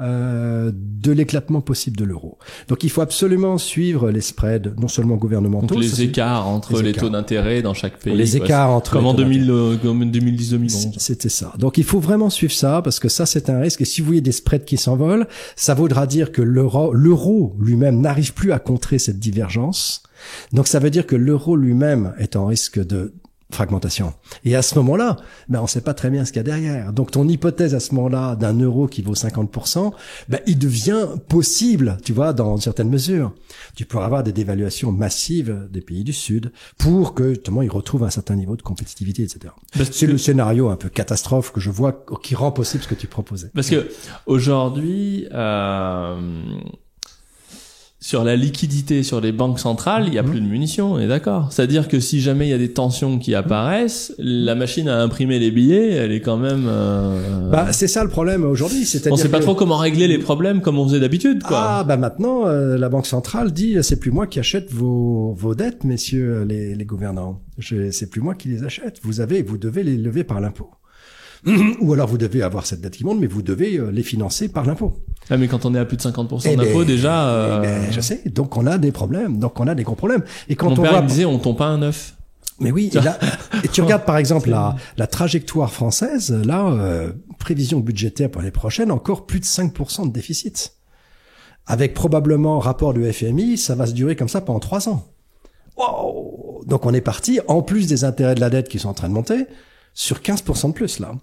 euh, 0.01 0.71
de 0.73 1.11
l'éclatement 1.11 1.61
possible 1.61 1.97
de 1.97 2.03
l'euro. 2.03 2.37
Donc 2.67 2.83
il 2.83 2.89
faut 2.89 3.01
absolument 3.01 3.57
suivre 3.57 4.11
les 4.11 4.21
spreads, 4.21 4.73
non 4.77 4.87
seulement 4.87 5.15
gouvernementaux. 5.15 5.75
Donc 5.75 5.83
les 5.83 6.01
écarts 6.01 6.47
entre 6.47 6.81
les, 6.81 6.93
taux 6.93 7.09
d'intérêt 7.09 7.61
dans 7.61 7.73
chaque 7.73 7.97
pays. 7.97 8.15
Les 8.15 8.37
écarts 8.37 8.69
entre. 8.69 8.93
Comme 8.93 9.05
en 9.05 9.13
2010-2011. 9.13 10.87
Euh, 10.87 10.91
c'était 10.97 11.29
ça. 11.29 11.53
Donc 11.57 11.77
il 11.77 11.83
faut 11.83 11.99
vraiment 11.99 12.29
suivre 12.29 12.53
ça 12.53 12.81
parce 12.83 12.99
que 12.99 13.09
ça 13.09 13.25
c'est 13.25 13.49
un 13.49 13.59
risque. 13.59 13.81
Et 13.81 13.85
si 13.85 14.01
vous 14.01 14.07
voyez 14.07 14.21
des 14.21 14.31
spreads 14.31 14.65
qui 14.65 14.77
s'envolent, 14.77 15.27
ça 15.55 15.73
voudra 15.73 16.07
dire 16.07 16.31
que 16.31 16.41
l'euro, 16.41 16.93
l'euro 16.93 17.55
lui-même 17.59 18.01
n'arrive 18.01 18.33
plus 18.33 18.51
à 18.51 18.59
contrer 18.59 18.99
cette 18.99 19.19
divergence 19.19 20.03
donc 20.53 20.67
ça 20.67 20.79
veut 20.79 20.89
dire 20.89 21.05
que 21.05 21.15
l'euro 21.15 21.55
lui-même 21.55 22.13
est 22.17 22.35
en 22.35 22.45
risque 22.45 22.79
de 22.79 23.13
fragmentation. 23.55 24.13
Et 24.45 24.55
à 24.55 24.61
ce 24.61 24.75
moment-là, 24.75 25.17
ben 25.49 25.61
on 25.61 25.67
sait 25.67 25.81
pas 25.81 25.93
très 25.93 26.09
bien 26.09 26.25
ce 26.25 26.31
qu'il 26.31 26.39
y 26.39 26.41
a 26.41 26.43
derrière. 26.43 26.93
Donc 26.93 27.11
ton 27.11 27.27
hypothèse 27.27 27.75
à 27.75 27.79
ce 27.79 27.93
moment-là 27.95 28.35
d'un 28.35 28.53
euro 28.59 28.87
qui 28.87 29.01
vaut 29.01 29.13
50%, 29.13 29.91
ben 30.29 30.39
il 30.47 30.57
devient 30.57 31.07
possible, 31.27 31.97
tu 32.03 32.13
vois, 32.13 32.33
dans 32.33 32.57
certaines 32.57 32.89
mesures. 32.89 33.33
Tu 33.75 33.85
pourras 33.85 34.05
avoir 34.05 34.23
des 34.23 34.33
dévaluations 34.33 34.91
massives 34.91 35.67
des 35.71 35.81
pays 35.81 36.03
du 36.03 36.13
Sud 36.13 36.51
pour 36.77 37.13
que 37.13 37.29
justement 37.29 37.61
ils 37.61 37.71
retrouvent 37.71 38.03
un 38.03 38.09
certain 38.09 38.35
niveau 38.35 38.55
de 38.55 38.61
compétitivité, 38.61 39.23
etc. 39.23 39.53
C'est 39.91 40.07
le 40.07 40.17
scénario 40.17 40.69
un 40.69 40.75
peu 40.75 40.89
catastrophe 40.89 41.51
que 41.51 41.59
je 41.59 41.69
vois 41.69 42.05
qui 42.23 42.35
rend 42.35 42.51
possible 42.51 42.83
ce 42.83 42.87
que 42.87 42.95
tu 42.95 43.07
proposais. 43.07 43.51
Parce 43.53 43.69
que 43.69 43.89
aujourd'hui, 44.25 45.27
euh, 45.33 46.19
sur 48.03 48.23
la 48.23 48.35
liquidité 48.35 49.03
sur 49.03 49.21
les 49.21 49.31
banques 49.31 49.59
centrales, 49.59 50.05
il 50.07 50.13
y 50.15 50.17
a 50.17 50.23
mmh. 50.23 50.29
plus 50.29 50.41
de 50.41 50.47
munitions, 50.47 50.93
on 50.93 50.99
est 50.99 51.07
d'accord. 51.07 51.49
C'est-à-dire 51.51 51.87
que 51.87 51.99
si 51.99 52.19
jamais 52.19 52.47
il 52.47 52.49
y 52.49 52.53
a 52.53 52.57
des 52.57 52.73
tensions 52.73 53.19
qui 53.19 53.35
apparaissent, 53.35 54.15
la 54.17 54.55
machine 54.55 54.89
à 54.89 55.01
imprimer 55.01 55.37
les 55.37 55.51
billets, 55.51 55.91
elle 55.91 56.11
est 56.11 56.19
quand 56.19 56.37
même. 56.37 56.65
Euh... 56.67 57.51
Bah, 57.51 57.71
c'est 57.71 57.87
ça 57.87 58.03
le 58.03 58.09
problème 58.09 58.43
aujourd'hui. 58.43 58.85
C'est-à-dire 58.85 59.13
on 59.13 59.17
sait 59.17 59.29
pas 59.29 59.39
trop 59.39 59.53
comment 59.53 59.77
régler 59.77 60.07
les 60.07 60.17
problèmes 60.17 60.61
comme 60.61 60.79
on 60.79 60.87
faisait 60.87 60.99
d'habitude, 60.99 61.43
quoi. 61.43 61.59
Ah 61.61 61.83
bah 61.83 61.95
maintenant, 61.95 62.47
euh, 62.47 62.75
la 62.75 62.89
banque 62.89 63.05
centrale 63.05 63.51
dit 63.51 63.77
c'est 63.83 63.99
plus 63.99 64.11
moi 64.11 64.25
qui 64.25 64.39
achète 64.39 64.71
vos 64.71 65.33
vos 65.33 65.53
dettes, 65.53 65.83
messieurs 65.83 66.43
les, 66.43 66.73
les 66.73 66.85
gouvernants. 66.85 67.39
C'est 67.59 68.09
plus 68.09 68.21
moi 68.21 68.33
qui 68.33 68.47
les 68.47 68.63
achète. 68.63 68.99
Vous 69.03 69.21
avez, 69.21 69.43
vous 69.43 69.59
devez 69.59 69.83
les 69.83 69.97
lever 69.97 70.23
par 70.23 70.41
l'impôt. 70.41 70.71
Ou 71.81 71.93
alors 71.93 72.07
vous 72.07 72.17
devez 72.17 72.43
avoir 72.43 72.65
cette 72.65 72.81
dette 72.81 72.97
qui 72.97 73.03
monte, 73.03 73.19
mais 73.19 73.27
vous 73.27 73.41
devez 73.41 73.77
euh, 73.77 73.89
les 73.91 74.03
financer 74.03 74.47
par 74.47 74.65
l'impôt. 74.65 74.93
Ah, 75.29 75.37
mais 75.37 75.47
quand 75.47 75.65
on 75.65 75.73
est 75.73 75.79
à 75.79 75.85
plus 75.85 75.97
de 75.97 76.01
50% 76.01 76.41
eh 76.45 76.55
d'impôt, 76.55 76.79
ben, 76.79 76.85
déjà... 76.85 77.23
Eh 77.23 77.29
euh... 77.29 77.59
Ben, 77.61 77.91
je 77.91 78.01
sais, 78.01 78.21
donc 78.25 78.57
on 78.57 78.67
a 78.67 78.77
des 78.77 78.91
problèmes, 78.91 79.39
donc 79.39 79.59
on 79.59 79.67
a 79.67 79.73
des 79.73 79.83
gros 79.83 79.95
problèmes. 79.95 80.23
Et 80.49 80.55
quand 80.55 80.69
Mon 80.69 80.79
on 80.79 80.81
père 80.81 80.91
voit... 80.91 81.01
disait, 81.01 81.25
on 81.25 81.39
tombe 81.39 81.57
pas 81.57 81.67
un 81.67 81.81
œuf. 81.81 82.15
Mais 82.59 82.71
oui, 82.71 82.91
et, 82.93 83.01
là, 83.01 83.17
et 83.63 83.67
tu 83.67 83.81
regardes 83.81 84.05
par 84.05 84.17
exemple 84.17 84.49
la, 84.49 84.75
la 84.97 85.07
trajectoire 85.07 85.71
française, 85.71 86.31
là, 86.31 86.67
euh, 86.67 87.11
prévision 87.39 87.79
budgétaire 87.79 88.29
pour 88.29 88.41
l'année 88.41 88.51
prochaine, 88.51 88.91
encore 88.91 89.25
plus 89.25 89.39
de 89.39 89.45
5% 89.45 90.07
de 90.07 90.13
déficit. 90.13 90.75
Avec 91.65 91.95
probablement 91.95 92.59
rapport 92.59 92.93
du 92.93 93.11
FMI, 93.11 93.57
ça 93.57 93.73
va 93.73 93.87
se 93.87 93.93
durer 93.93 94.15
comme 94.15 94.29
ça 94.29 94.41
pendant 94.41 94.59
trois 94.59 94.89
ans. 94.89 95.07
Wow 95.77 96.63
Donc 96.67 96.85
on 96.85 96.93
est 96.93 97.01
parti, 97.01 97.39
en 97.47 97.63
plus 97.63 97.87
des 97.87 98.03
intérêts 98.03 98.35
de 98.35 98.41
la 98.41 98.51
dette 98.51 98.69
qui 98.69 98.77
sont 98.77 98.89
en 98.89 98.93
train 98.93 99.09
de 99.09 99.13
monter, 99.13 99.47
sur 99.93 100.19
15% 100.19 100.67
de 100.67 100.73
plus 100.73 100.99
là. 100.99 101.13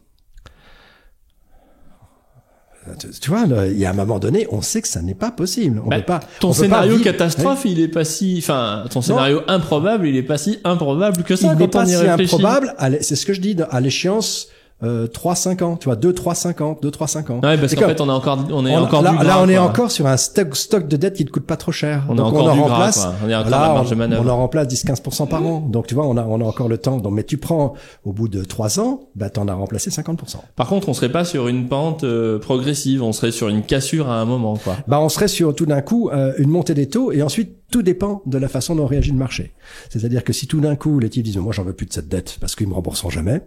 Tu 3.20 3.30
vois, 3.30 3.44
il 3.66 3.78
y 3.78 3.86
a 3.86 3.90
un 3.90 3.94
moment 3.94 4.18
donné, 4.18 4.46
on 4.50 4.62
sait 4.62 4.82
que 4.82 4.88
ça 4.88 5.02
n'est 5.02 5.14
pas 5.14 5.30
possible. 5.30 5.80
On 5.84 5.88
bah, 5.88 5.96
peut 5.98 6.04
pas. 6.04 6.20
Ton 6.40 6.52
scénario 6.52 6.98
catastrophe, 6.98 7.62
il 7.64 7.80
est 7.80 7.88
pas 7.88 8.04
si, 8.04 8.36
enfin, 8.38 8.84
ton 8.90 9.02
scénario 9.02 9.42
improbable, 9.48 10.06
il 10.08 10.16
est 10.16 10.22
pas 10.22 10.38
si 10.38 10.58
improbable 10.64 11.22
que 11.22 11.36
ça. 11.36 11.52
Il 11.52 11.58
n'est 11.58 11.68
pas 11.68 11.86
si 11.86 11.94
improbable. 11.94 12.74
C'est 13.00 13.16
ce 13.16 13.26
que 13.26 13.32
je 13.32 13.40
dis 13.40 13.56
à 13.70 13.80
l'échéance 13.80 14.48
euh, 14.84 15.06
3 15.08 15.34
5 15.34 15.62
ans, 15.62 15.76
tu 15.76 15.86
vois, 15.86 15.96
2 15.96 16.12
3 16.12 16.34
5 16.36 16.60
ans, 16.60 16.78
2 16.80 16.90
3 16.90 17.06
5 17.08 17.30
ans. 17.30 17.40
Ouais, 17.42 17.58
parce 17.58 17.74
qu'en 17.74 17.86
fait, 17.88 18.00
on 18.00 18.08
est 18.08 18.12
encore, 18.12 18.38
on 18.52 18.64
est 18.64 18.76
On- 18.76 18.82
encore 18.84 19.02
là, 19.02 19.10
du 19.18 19.24
là, 19.26 19.40
on 19.42 19.48
est 19.48 19.54
quoi. 19.56 19.64
encore 19.64 19.90
sur 19.90 20.06
un 20.06 20.16
stock, 20.16 20.54
stock 20.56 20.86
de 20.86 20.96
dette 20.96 21.14
qui 21.14 21.24
ne 21.24 21.30
coûte 21.30 21.46
pas 21.46 21.56
trop 21.56 21.72
cher. 21.72 22.04
On 22.08 22.16
est 22.16 22.20
encore 22.20 22.48
en 22.48 22.54
du 22.54 22.60
gras, 22.60 22.68
remplace, 22.68 22.96
quoi. 23.04 23.14
On 23.24 23.28
est 23.28 23.34
encore 23.34 23.50
la 23.50 23.58
marge 23.58 23.90
de 23.90 23.96
on-. 23.96 24.24
On 24.24 24.28
en 24.28 24.36
remplace 24.36 24.68
10-15% 24.68 25.26
par 25.26 25.44
an. 25.44 25.60
Donc, 25.68 25.86
tu 25.88 25.94
vois, 25.94 26.06
on 26.06 26.16
a, 26.16 26.24
on 26.24 26.40
a 26.40 26.44
encore 26.44 26.68
le 26.68 26.78
temps. 26.78 26.98
Donc, 26.98 27.12
mais 27.12 27.24
tu 27.24 27.38
prends, 27.38 27.74
au 28.04 28.12
bout 28.12 28.28
de 28.28 28.44
3 28.44 28.78
ans, 28.78 29.00
bah, 29.16 29.30
t'en 29.30 29.48
as 29.48 29.54
remplacé 29.54 29.90
50%. 29.90 30.36
Par 30.54 30.68
contre, 30.68 30.88
on 30.88 30.94
serait 30.94 31.10
pas 31.10 31.24
sur 31.24 31.48
une 31.48 31.68
pente 31.68 32.04
euh, 32.04 32.38
progressive, 32.38 33.02
on 33.02 33.12
serait 33.12 33.32
sur 33.32 33.48
une 33.48 33.62
cassure 33.62 34.08
à 34.08 34.20
un 34.20 34.24
moment, 34.24 34.56
quoi. 34.56 34.76
Bah, 34.86 35.00
on 35.00 35.08
serait 35.08 35.28
sur 35.28 35.54
tout 35.56 35.66
d'un 35.66 35.80
coup 35.80 36.08
euh, 36.10 36.32
une 36.38 36.50
montée 36.50 36.74
des 36.74 36.88
taux 36.88 37.10
et 37.10 37.22
ensuite 37.22 37.56
tout 37.70 37.82
dépend 37.82 38.22
de 38.26 38.38
la 38.38 38.48
façon 38.48 38.74
dont 38.76 38.86
réagit 38.86 39.10
le 39.10 39.18
marché. 39.18 39.52
C'est-à-dire 39.90 40.24
que 40.24 40.32
si 40.32 40.46
tout 40.46 40.60
d'un 40.60 40.76
coup 40.76 40.98
les 41.00 41.10
types 41.10 41.24
disent 41.24 41.36
moi 41.36 41.52
j'en 41.52 41.64
veux 41.64 41.74
plus 41.74 41.84
de 41.86 41.92
cette 41.92 42.08
dette 42.08 42.38
parce 42.40 42.54
qu'ils 42.54 42.66
me 42.68 42.72
rembourseront 42.72 43.10
jamais, 43.10 43.42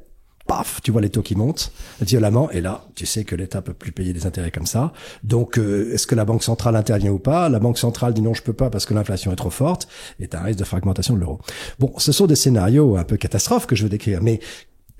paf, 0.47 0.81
tu 0.81 0.91
vois 0.91 1.01
les 1.01 1.09
taux 1.09 1.21
qui 1.21 1.35
montent 1.35 1.71
violemment 2.01 2.49
et 2.51 2.61
là 2.61 2.85
tu 2.95 3.05
sais 3.05 3.23
que 3.23 3.35
l'État 3.35 3.61
peut 3.61 3.73
plus 3.73 3.91
payer 3.91 4.13
des 4.13 4.25
intérêts 4.25 4.51
comme 4.51 4.65
ça. 4.65 4.93
Donc 5.23 5.57
euh, 5.57 5.93
est-ce 5.93 6.07
que 6.07 6.15
la 6.15 6.25
banque 6.25 6.43
centrale 6.43 6.75
intervient 6.75 7.11
ou 7.11 7.19
pas? 7.19 7.49
La 7.49 7.59
banque 7.59 7.77
centrale 7.77 8.13
dit 8.13 8.21
non 8.21 8.33
je 8.33 8.43
peux 8.43 8.53
pas 8.53 8.69
parce 8.69 8.85
que 8.85 8.93
l'inflation 8.93 9.31
est 9.31 9.35
trop 9.35 9.49
forte 9.49 9.87
et 10.19 10.27
t'as 10.27 10.39
un 10.39 10.43
risque 10.43 10.59
de 10.59 10.63
fragmentation 10.63 11.13
de 11.15 11.19
l'euro. 11.19 11.39
Bon, 11.79 11.93
ce 11.97 12.11
sont 12.11 12.27
des 12.27 12.35
scénarios 12.35 12.97
un 12.97 13.03
peu 13.03 13.17
catastrophes 13.17 13.67
que 13.67 13.75
je 13.75 13.83
veux 13.83 13.89
décrire, 13.89 14.21
mais 14.21 14.39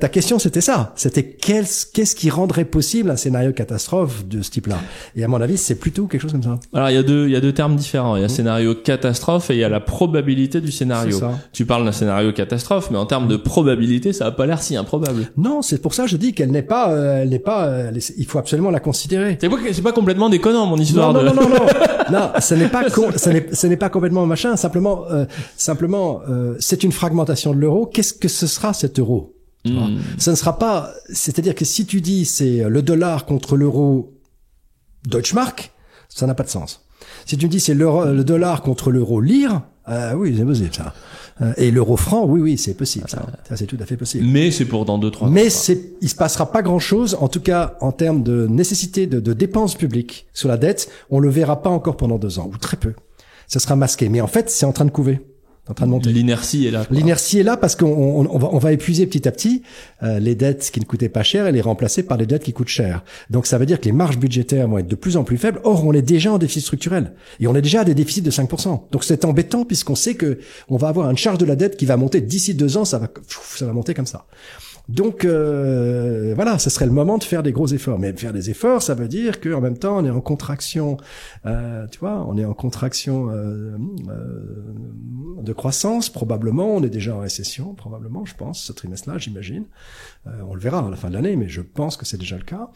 ta 0.01 0.09
question, 0.09 0.39
c'était 0.39 0.61
ça. 0.61 0.91
C'était 0.97 1.23
qu'est-ce 1.23 2.15
qui 2.15 2.29
rendrait 2.29 2.65
possible 2.65 3.09
un 3.11 3.15
scénario 3.15 3.53
catastrophe 3.53 4.25
de 4.27 4.41
ce 4.41 4.49
type-là? 4.49 4.77
Et 5.15 5.23
à 5.23 5.27
mon 5.27 5.39
avis, 5.39 5.57
c'est 5.57 5.75
plutôt 5.75 6.07
quelque 6.07 6.21
chose 6.21 6.31
comme 6.33 6.43
ça. 6.43 6.59
Alors, 6.73 6.89
il 6.89 6.95
y 6.95 6.97
a 6.97 7.03
deux, 7.03 7.27
il 7.27 7.31
y 7.31 7.35
a 7.35 7.39
deux 7.39 7.53
termes 7.53 7.75
différents. 7.75 8.15
Il 8.15 8.21
y 8.23 8.25
a 8.25 8.29
scénario 8.29 8.75
catastrophe 8.75 9.49
et 9.51 9.53
il 9.53 9.59
y 9.59 9.63
a 9.63 9.69
la 9.69 9.79
probabilité 9.79 10.59
du 10.59 10.71
scénario. 10.71 11.19
Ça. 11.19 11.31
Tu 11.53 11.65
parles 11.65 11.85
d'un 11.85 11.91
scénario 11.91 12.33
catastrophe, 12.33 12.89
mais 12.91 12.97
en 12.97 13.05
termes 13.05 13.27
de 13.27 13.37
probabilité, 13.37 14.11
ça 14.11 14.25
a 14.25 14.31
pas 14.31 14.45
l'air 14.45 14.61
si 14.61 14.75
improbable. 14.75 15.31
Non, 15.37 15.61
c'est 15.61 15.81
pour 15.81 15.93
ça 15.93 16.03
que 16.05 16.09
je 16.09 16.17
dis 16.17 16.33
qu'elle 16.33 16.51
n'est 16.51 16.61
pas, 16.63 16.91
euh, 16.91 17.21
elle 17.21 17.29
n'est 17.29 17.39
pas. 17.39 17.67
euh, 17.67 17.91
il 18.17 18.25
faut 18.25 18.39
absolument 18.39 18.71
la 18.71 18.79
considérer. 18.79 19.37
C'est 19.39 19.49
pas, 19.49 19.57
c'est 19.71 19.81
pas 19.83 19.91
complètement 19.93 20.29
déconnant, 20.29 20.65
mon 20.65 20.77
histoire 20.77 21.13
Non, 21.13 21.19
de... 21.21 21.25
non, 21.27 21.33
non, 21.35 21.41
non, 21.43 21.49
non, 21.49 22.11
non, 22.19 22.31
ce 22.39 22.55
n'est 22.55 22.67
pas, 22.69 22.89
con- 22.89 23.11
ce 23.15 23.29
n'est, 23.29 23.47
ce 23.53 23.67
n'est 23.67 23.77
pas 23.77 23.89
complètement 23.89 24.25
machin. 24.25 24.55
Simplement, 24.57 25.03
euh, 25.11 25.25
simplement, 25.57 26.21
euh, 26.29 26.55
c'est 26.59 26.83
une 26.83 26.91
fragmentation 26.91 27.53
de 27.53 27.59
l'euro. 27.59 27.85
Qu'est-ce 27.85 28.13
que 28.13 28.27
ce 28.27 28.47
sera 28.47 28.73
cet 28.73 28.97
euro? 28.99 29.35
Tu 29.63 29.73
vois 29.73 29.87
Hmm. 29.87 29.99
Ce 30.17 30.31
ne 30.31 30.35
sera 30.35 30.57
pas. 30.57 30.91
C'est-à-dire 31.13 31.53
que 31.55 31.65
si 31.65 31.85
tu 31.85 32.01
dis 32.01 32.25
c'est 32.25 32.67
le 32.67 32.81
dollar 32.81 33.25
contre 33.25 33.55
l'euro 33.57 34.13
Deutschmark, 35.07 35.71
ça 36.09 36.27
n'a 36.27 36.33
pas 36.35 36.43
de 36.43 36.49
sens. 36.49 36.85
Si 37.25 37.37
tu 37.37 37.45
me 37.45 37.51
dis 37.51 37.59
c'est 37.59 37.73
l'euro- 37.73 38.05
le 38.05 38.23
dollar 38.23 38.61
contre 38.61 38.91
l'euro 38.91 39.21
lire, 39.21 39.61
euh, 39.89 40.13
oui, 40.13 40.35
c'est 40.37 40.45
possible 40.45 40.73
ça. 40.73 40.93
Euh, 41.41 41.53
Et 41.57 41.71
l'euro 41.71 41.97
franc, 41.97 42.25
oui, 42.25 42.39
oui, 42.39 42.57
c'est 42.57 42.75
possible 42.75 43.09
ça. 43.09 43.25
Ça, 43.49 43.57
c'est 43.57 43.65
tout 43.65 43.77
à 43.81 43.85
fait 43.85 43.97
possible. 43.97 44.25
Mais 44.27 44.51
c'est 44.51 44.65
pour 44.65 44.85
dans 44.85 44.99
deux, 44.99 45.09
trois 45.09 45.29
Mais 45.29 45.49
c'est, 45.49 45.93
il 46.01 46.09
se 46.09 46.15
passera 46.15 46.51
pas 46.51 46.61
grand 46.61 46.77
chose, 46.79 47.17
en 47.19 47.27
tout 47.27 47.39
cas 47.41 47.77
en 47.81 47.91
termes 47.91 48.21
de 48.21 48.45
nécessité 48.47 49.07
de, 49.07 49.19
de 49.19 49.33
dépenses 49.33 49.75
publiques 49.75 50.27
sur 50.33 50.49
la 50.49 50.57
dette, 50.57 50.89
on 51.09 51.19
le 51.19 51.29
verra 51.29 51.61
pas 51.63 51.69
encore 51.71 51.97
pendant 51.97 52.19
deux 52.19 52.37
ans 52.37 52.49
ou 52.53 52.57
très 52.57 52.77
peu. 52.77 52.93
Ça 53.47 53.59
sera 53.59 53.75
masqué, 53.75 54.07
mais 54.09 54.21
en 54.21 54.27
fait 54.27 54.49
c'est 54.49 54.65
en 54.65 54.71
train 54.71 54.85
de 54.85 54.91
couver, 54.91 55.21
en 55.67 55.73
train 55.73 55.85
de 55.85 55.91
monter. 55.91 56.11
L'inertie 56.11 56.65
est 56.65 56.71
là. 56.71 56.85
L'inertie 56.89 57.39
est 57.39 57.43
là 57.43 57.55
parce 57.55 57.75
qu'on 57.75 57.85
on, 57.85 58.27
on 58.29 58.37
va, 58.37 58.49
on 58.51 58.57
va 58.57 58.73
épuiser 58.73 59.05
petit 59.05 59.27
à 59.27 59.31
petit 59.31 59.61
euh, 60.01 60.19
les 60.19 60.33
dettes 60.33 60.69
qui 60.71 60.79
ne 60.79 60.85
coûtaient 60.85 61.09
pas 61.09 61.23
cher 61.23 61.45
et 61.47 61.51
les 61.51 61.61
remplacer 61.61 62.03
par 62.03 62.17
les 62.17 62.25
dettes 62.25 62.43
qui 62.43 62.53
coûtent 62.53 62.67
cher. 62.67 63.03
Donc 63.29 63.45
ça 63.45 63.57
veut 63.57 63.65
dire 63.65 63.79
que 63.79 63.85
les 63.85 63.91
marges 63.91 64.17
budgétaires 64.17 64.67
vont 64.67 64.79
être 64.79 64.87
de 64.87 64.95
plus 64.95 65.17
en 65.17 65.23
plus 65.23 65.37
faibles. 65.37 65.61
Or, 65.63 65.85
on 65.85 65.93
est 65.93 66.01
déjà 66.01 66.33
en 66.33 66.37
déficit 66.39 66.63
structurel 66.63 67.13
et 67.39 67.47
on 67.47 67.55
est 67.55 67.61
déjà 67.61 67.81
à 67.81 67.83
des 67.83 67.93
déficits 67.93 68.23
de 68.23 68.31
5%. 68.31 68.81
Donc 68.91 69.03
c'est 69.03 69.23
embêtant 69.23 69.63
puisqu'on 69.63 69.95
sait 69.95 70.15
que 70.15 70.39
on 70.67 70.77
va 70.77 70.87
avoir 70.87 71.09
une 71.09 71.17
charge 71.17 71.37
de 71.37 71.45
la 71.45 71.55
dette 71.55 71.77
qui 71.77 71.85
va 71.85 71.95
monter 71.95 72.21
d'ici 72.21 72.55
deux 72.55 72.77
ans. 72.77 72.85
Ça 72.85 72.97
va, 72.97 73.07
ça 73.27 73.65
va 73.65 73.73
monter 73.73 73.93
comme 73.93 74.07
ça. 74.07 74.25
Donc 74.91 75.23
euh, 75.23 76.33
voilà, 76.35 76.59
ce 76.59 76.69
serait 76.69 76.85
le 76.85 76.91
moment 76.91 77.17
de 77.17 77.23
faire 77.23 77.43
des 77.43 77.53
gros 77.53 77.67
efforts. 77.67 77.97
Mais 77.97 78.11
faire 78.13 78.33
des 78.33 78.49
efforts, 78.49 78.81
ça 78.81 78.93
veut 78.93 79.07
dire 79.07 79.39
qu'en 79.39 79.61
même 79.61 79.77
temps, 79.77 79.97
on 79.97 80.05
est 80.05 80.09
en 80.09 80.21
contraction. 80.21 80.97
Euh, 81.45 81.87
tu 81.87 81.99
vois, 81.99 82.25
on 82.27 82.37
est 82.37 82.43
en 82.43 82.53
contraction 82.53 83.29
euh, 83.29 83.77
euh, 84.09 85.41
de 85.41 85.53
croissance 85.53 86.09
probablement. 86.09 86.75
On 86.75 86.83
est 86.83 86.89
déjà 86.89 87.15
en 87.15 87.19
récession 87.19 87.73
probablement, 87.73 88.25
je 88.25 88.35
pense, 88.35 88.61
ce 88.61 88.73
trimestre-là, 88.73 89.17
j'imagine. 89.17 89.65
On 90.47 90.53
le 90.53 90.59
verra 90.59 90.85
à 90.85 90.89
la 90.89 90.97
fin 90.97 91.09
de 91.09 91.15
l'année, 91.15 91.35
mais 91.35 91.49
je 91.49 91.61
pense 91.61 91.97
que 91.97 92.05
c'est 92.05 92.17
déjà 92.17 92.37
le 92.37 92.43
cas. 92.43 92.69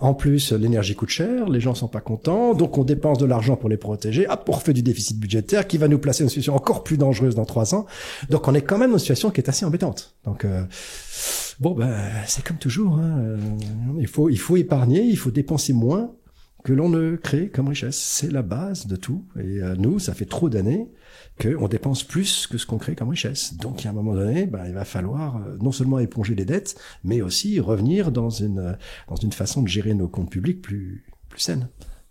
En 0.00 0.14
plus, 0.14 0.52
l'énergie 0.52 0.96
coûte 0.96 1.10
cher, 1.10 1.48
les 1.48 1.60
gens 1.60 1.76
sont 1.76 1.86
pas 1.86 2.00
contents, 2.00 2.54
donc 2.54 2.76
on 2.76 2.82
dépense 2.82 3.18
de 3.18 3.26
l'argent 3.26 3.54
pour 3.54 3.68
les 3.68 3.76
protéger. 3.76 4.26
Hop, 4.28 4.48
on 4.48 4.52
refait 4.52 4.72
du 4.72 4.82
déficit 4.82 5.16
budgétaire 5.20 5.68
qui 5.68 5.78
va 5.78 5.86
nous 5.86 5.98
placer 5.98 6.24
dans 6.24 6.26
une 6.26 6.30
situation 6.30 6.56
encore 6.56 6.82
plus 6.82 6.98
dangereuse 6.98 7.36
dans 7.36 7.44
trois 7.44 7.76
ans. 7.76 7.86
Donc 8.30 8.48
on 8.48 8.54
est 8.54 8.62
quand 8.62 8.78
même 8.78 8.90
dans 8.90 8.96
une 8.96 9.00
situation 9.00 9.30
qui 9.30 9.40
est 9.40 9.48
assez 9.48 9.64
embêtante. 9.64 10.16
Donc 10.24 10.44
bon, 11.60 11.72
ben 11.72 11.94
c'est 12.26 12.44
comme 12.44 12.58
toujours. 12.58 12.98
Hein. 12.98 13.18
Euh, 13.18 13.38
Il 13.98 14.06
faut 14.06 14.28
il 14.28 14.38
faut 14.38 14.56
épargner, 14.56 15.02
il 15.02 15.16
faut 15.16 15.30
dépenser 15.30 15.72
moins 15.72 16.12
que 16.66 16.72
l'on 16.72 16.88
ne 16.88 17.14
crée 17.14 17.48
comme 17.48 17.68
richesse. 17.68 17.96
C'est 17.96 18.32
la 18.32 18.42
base 18.42 18.88
de 18.88 18.96
tout. 18.96 19.24
Et 19.38 19.62
euh, 19.62 19.76
nous, 19.78 20.00
ça 20.00 20.14
fait 20.14 20.24
trop 20.24 20.48
d'années 20.48 20.88
qu'on 21.40 21.68
dépense 21.68 22.02
plus 22.02 22.48
que 22.48 22.58
ce 22.58 22.66
qu'on 22.66 22.76
crée 22.78 22.96
comme 22.96 23.10
richesse. 23.10 23.56
Donc, 23.56 23.86
à 23.86 23.90
un 23.90 23.92
moment 23.92 24.14
donné, 24.14 24.46
ben, 24.46 24.64
il 24.66 24.74
va 24.74 24.84
falloir 24.84 25.36
euh, 25.36 25.56
non 25.62 25.70
seulement 25.70 26.00
éponger 26.00 26.34
les 26.34 26.44
dettes, 26.44 26.76
mais 27.04 27.22
aussi 27.22 27.60
revenir 27.60 28.10
dans 28.10 28.30
une 28.30 28.76
dans 29.08 29.16
une 29.16 29.32
façon 29.32 29.62
de 29.62 29.68
gérer 29.68 29.94
nos 29.94 30.08
comptes 30.08 30.30
publics 30.30 30.60
plus 30.60 31.04
plus 31.28 31.40
saine. 31.40 31.68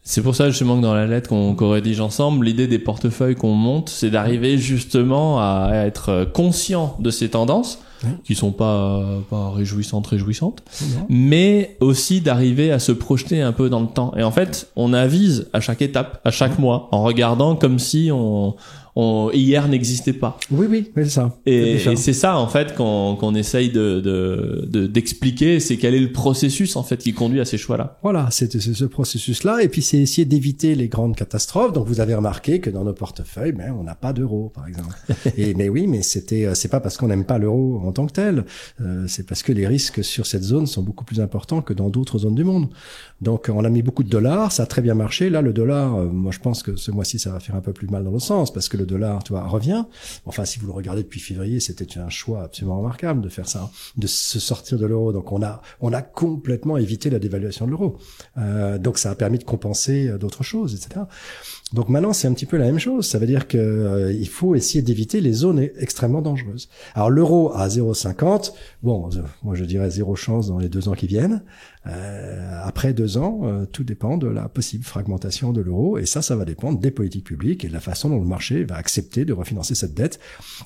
C'est 0.08 0.22
pour 0.22 0.36
ça 0.36 0.50
justement 0.50 0.78
que 0.78 0.84
dans 0.84 0.94
la 0.94 1.08
lettre 1.08 1.30
qu'on 1.30 1.54
qu'on 1.56 1.72
rédige 1.72 2.00
ensemble, 2.00 2.46
l'idée 2.46 2.68
des 2.68 2.80
portefeuilles 2.80 3.36
qu'on 3.36 3.56
monte, 3.56 3.90
c'est 3.90 4.12
d'arriver 4.12 4.58
justement 4.58 5.40
à 5.40 5.72
être 5.86 6.32
conscient 6.34 6.96
de 7.00 7.10
ces 7.10 7.30
tendances. 7.30 7.80
Qui 8.24 8.36
sont 8.36 8.52
pas 8.52 9.04
pas 9.30 9.52
réjouissantes 9.52 10.08
réjouissantes, 10.08 10.64
mais 11.10 11.78
aussi 11.80 12.22
d'arriver 12.22 12.72
à 12.72 12.80
se 12.80 12.92
projeter 12.92 13.42
un 13.42 13.52
peu 13.52 13.70
dans 13.70 13.82
le 13.82 13.88
temps. 13.88 14.14
Et 14.18 14.24
en 14.24 14.32
fait, 14.32 14.70
on 14.76 14.94
avise 14.94 15.48
à 15.54 15.60
chaque 15.62 15.82
étape, 15.82 16.22
à 16.26 16.32
chaque 16.32 16.60
mois, 16.60 16.88
en 16.92 17.04
regardant 17.04 17.56
comme 17.56 17.80
si 17.80 18.10
on, 18.12 18.56
on 18.98 19.30
hier 19.34 19.68
n'existait 19.68 20.14
pas. 20.14 20.38
Oui, 20.52 20.68
oui, 20.70 20.92
c'est 20.96 21.10
ça. 21.10 21.36
Et, 21.46 21.78
C'est 21.80 21.84
ça. 21.84 21.92
et 21.92 21.96
c'est 21.98 22.14
ça 22.14 22.38
en 22.38 22.48
fait 22.48 22.76
qu'on 22.76 23.18
qu'on 23.20 23.36
essaye 23.36 23.70
de 23.70 24.00
de- 24.00 24.66
de- 24.70 24.88
d'expliquer, 24.88 25.60
c'est 25.60 25.76
quel 25.78 25.94
est 25.96 26.00
le 26.00 26.12
processus 26.14 26.76
en 26.78 26.84
fait 26.84 26.98
qui 26.98 27.12
conduit 27.14 27.42
à 27.42 27.46
ces 27.46 27.58
choix-là. 27.58 27.98
Voilà, 28.04 28.28
c'est 28.32 28.58
ce 28.60 28.86
processus-là. 28.86 29.64
Et 29.64 29.68
puis, 29.68 29.82
c'est 29.82 29.98
essayer 29.98 30.24
d'éviter 30.26 30.76
les 30.76 30.88
grandes 30.88 31.16
catastrophes. 31.16 31.74
Donc, 31.74 31.88
vous 31.88 32.00
avez 32.00 32.16
remarqué 32.16 32.60
que 32.60 32.70
dans 32.70 32.84
nos 32.86 32.94
portefeuilles, 32.94 33.52
ben, 33.52 33.76
on 33.78 33.84
n'a 33.84 33.96
pas 33.96 34.14
d'euro, 34.14 34.52
par 34.56 34.66
exemple. 34.68 34.96
et, 35.38 35.54
mais 35.56 35.68
oui, 35.70 35.88
mais 35.88 36.02
c'était, 36.02 36.46
euh, 36.46 36.54
c'est 36.56 36.70
pas 36.70 36.80
parce 36.80 36.96
qu'on 36.98 37.08
n'aime 37.08 37.26
pas 37.26 37.38
l'euro 37.38 37.80
tant 37.96 38.06
que 38.06 38.14
tel. 38.14 38.46
Euh, 38.82 39.06
c'est 39.08 39.26
parce 39.26 39.44
que 39.44 39.52
les 39.52 39.68
risques 39.68 40.04
sur 40.04 40.26
cette 40.26 40.44
zone 40.44 40.68
sont 40.68 40.84
beaucoup 40.84 41.04
plus 41.04 41.20
importants 41.20 41.62
que 41.62 41.74
dans 41.74 41.90
d'autres 41.90 42.20
zones 42.20 42.36
du 42.36 42.44
monde. 42.44 42.70
Donc, 43.22 43.50
on 43.52 43.64
a 43.64 43.70
mis 43.70 43.82
beaucoup 43.82 44.04
de 44.04 44.10
dollars. 44.10 44.52
Ça 44.52 44.64
a 44.64 44.66
très 44.66 44.82
bien 44.82 44.94
marché. 44.94 45.30
Là, 45.30 45.42
le 45.42 45.54
dollar, 45.54 45.96
euh, 45.96 46.06
moi, 46.06 46.32
je 46.32 46.40
pense 46.40 46.62
que 46.62 46.76
ce 46.76 46.92
mois-ci, 46.92 47.18
ça 47.18 47.32
va 47.32 47.40
faire 47.40 47.56
un 47.56 47.62
peu 47.62 47.74
plus 47.74 47.88
mal 47.88 48.04
dans 48.04 48.12
le 48.12 48.20
sens 48.20 48.54
parce 48.54 48.70
que 48.70 48.78
le 48.78 48.86
dollar, 48.86 49.24
tu 49.24 49.34
vois, 49.34 49.48
revient. 49.48 49.86
Enfin, 50.26 50.46
si 50.46 50.60
vous 50.60 50.68
le 50.68 50.74
regardez 50.74 51.04
depuis 51.04 51.20
février, 51.20 51.60
c'était 51.60 51.98
un 52.00 52.10
choix 52.10 52.44
absolument 52.44 52.78
remarquable 52.78 53.22
de 53.22 53.30
faire 53.30 53.48
ça, 53.48 53.72
de 53.98 54.08
se 54.08 54.40
sortir 54.40 54.78
de 54.78 54.86
l'euro. 54.86 55.12
Donc, 55.12 55.32
on 55.32 55.42
a, 55.42 55.62
on 55.82 55.94
a 55.94 56.02
complètement 56.02 56.78
évité 56.78 57.10
la 57.10 57.20
dévaluation 57.20 57.66
de 57.66 57.72
l'euro. 57.72 57.98
Euh, 58.38 58.78
donc 58.78 58.98
ça 58.98 59.12
a 59.12 59.16
permis 59.16 59.40
de 59.40 59.44
compenser 59.44 60.08
euh, 60.08 60.18
d'autres 60.18 60.44
choses, 60.44 60.76
etc. 60.76 61.02
Donc 61.74 61.90
maintenant 61.90 62.14
c'est 62.14 62.28
un 62.28 62.34
petit 62.34 62.46
peu 62.46 62.58
la 62.58 62.66
même 62.66 62.80
chose. 62.80 63.08
Ça 63.08 63.20
veut 63.20 63.28
dire 63.28 63.48
que 63.48 63.58
euh, 63.58 64.14
il 64.14 64.28
faut 64.28 64.56
essayer 64.56 64.82
d'éviter 64.82 65.22
les 65.22 65.34
zones 65.34 65.60
extrêmement 65.78 66.22
dangereuses. 66.22 66.70
Alors 66.94 67.10
l'euro 67.10 67.52
à 67.54 67.70
0,50, 67.94 68.54
bon, 68.84 69.10
euh, 69.14 69.22
moi 69.44 69.56
je 69.56 69.66
dirais 69.66 69.90
zéro 69.90 70.16
chance 70.16 70.48
dans 70.48 70.60
les 70.60 70.70
deux 70.70 70.88
ans 70.90 70.94
qui 70.94 71.08
viennent. 71.08 71.44
Euh, 71.88 72.60
après 72.64 72.94
deux 72.94 73.18
ans, 73.18 73.42
euh, 73.44 73.66
tout 73.66 73.84
dépend 73.84 74.18
de 74.18 74.28
la 74.28 74.50
possible 74.50 74.84
fragmentation 74.84 75.54
de 75.54 75.62
l'euro, 75.62 75.98
et 75.98 76.06
ça, 76.06 76.22
ça 76.22 76.36
va 76.36 76.46
dépendre 76.46 76.80
des 76.80 76.92
politiques 76.92 77.26
publiques 77.26 77.66
et 77.66 77.68
de 77.68 77.74
la 77.74 77.80
façon 77.80 78.10
dont 78.10 78.20
le 78.20 78.26
marché 78.26 78.64
va 78.64 78.76
accepter 78.76 79.26
de 79.26 79.34
refinancer 79.34 79.76
cette 79.76 79.94
dette. 79.94 80.20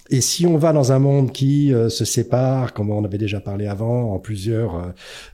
Et 0.09 0.21
si 0.21 0.45
on 0.45 0.57
va 0.57 0.73
dans 0.73 0.91
un 0.91 0.99
monde 0.99 1.31
qui 1.31 1.73
euh, 1.73 1.89
se 1.89 2.05
sépare, 2.05 2.73
comme 2.73 2.89
on 2.89 3.03
avait 3.03 3.17
déjà 3.17 3.39
parlé 3.39 3.67
avant, 3.67 4.13
en 4.13 4.19
plusieurs 4.19 4.75
euh, 4.75 4.87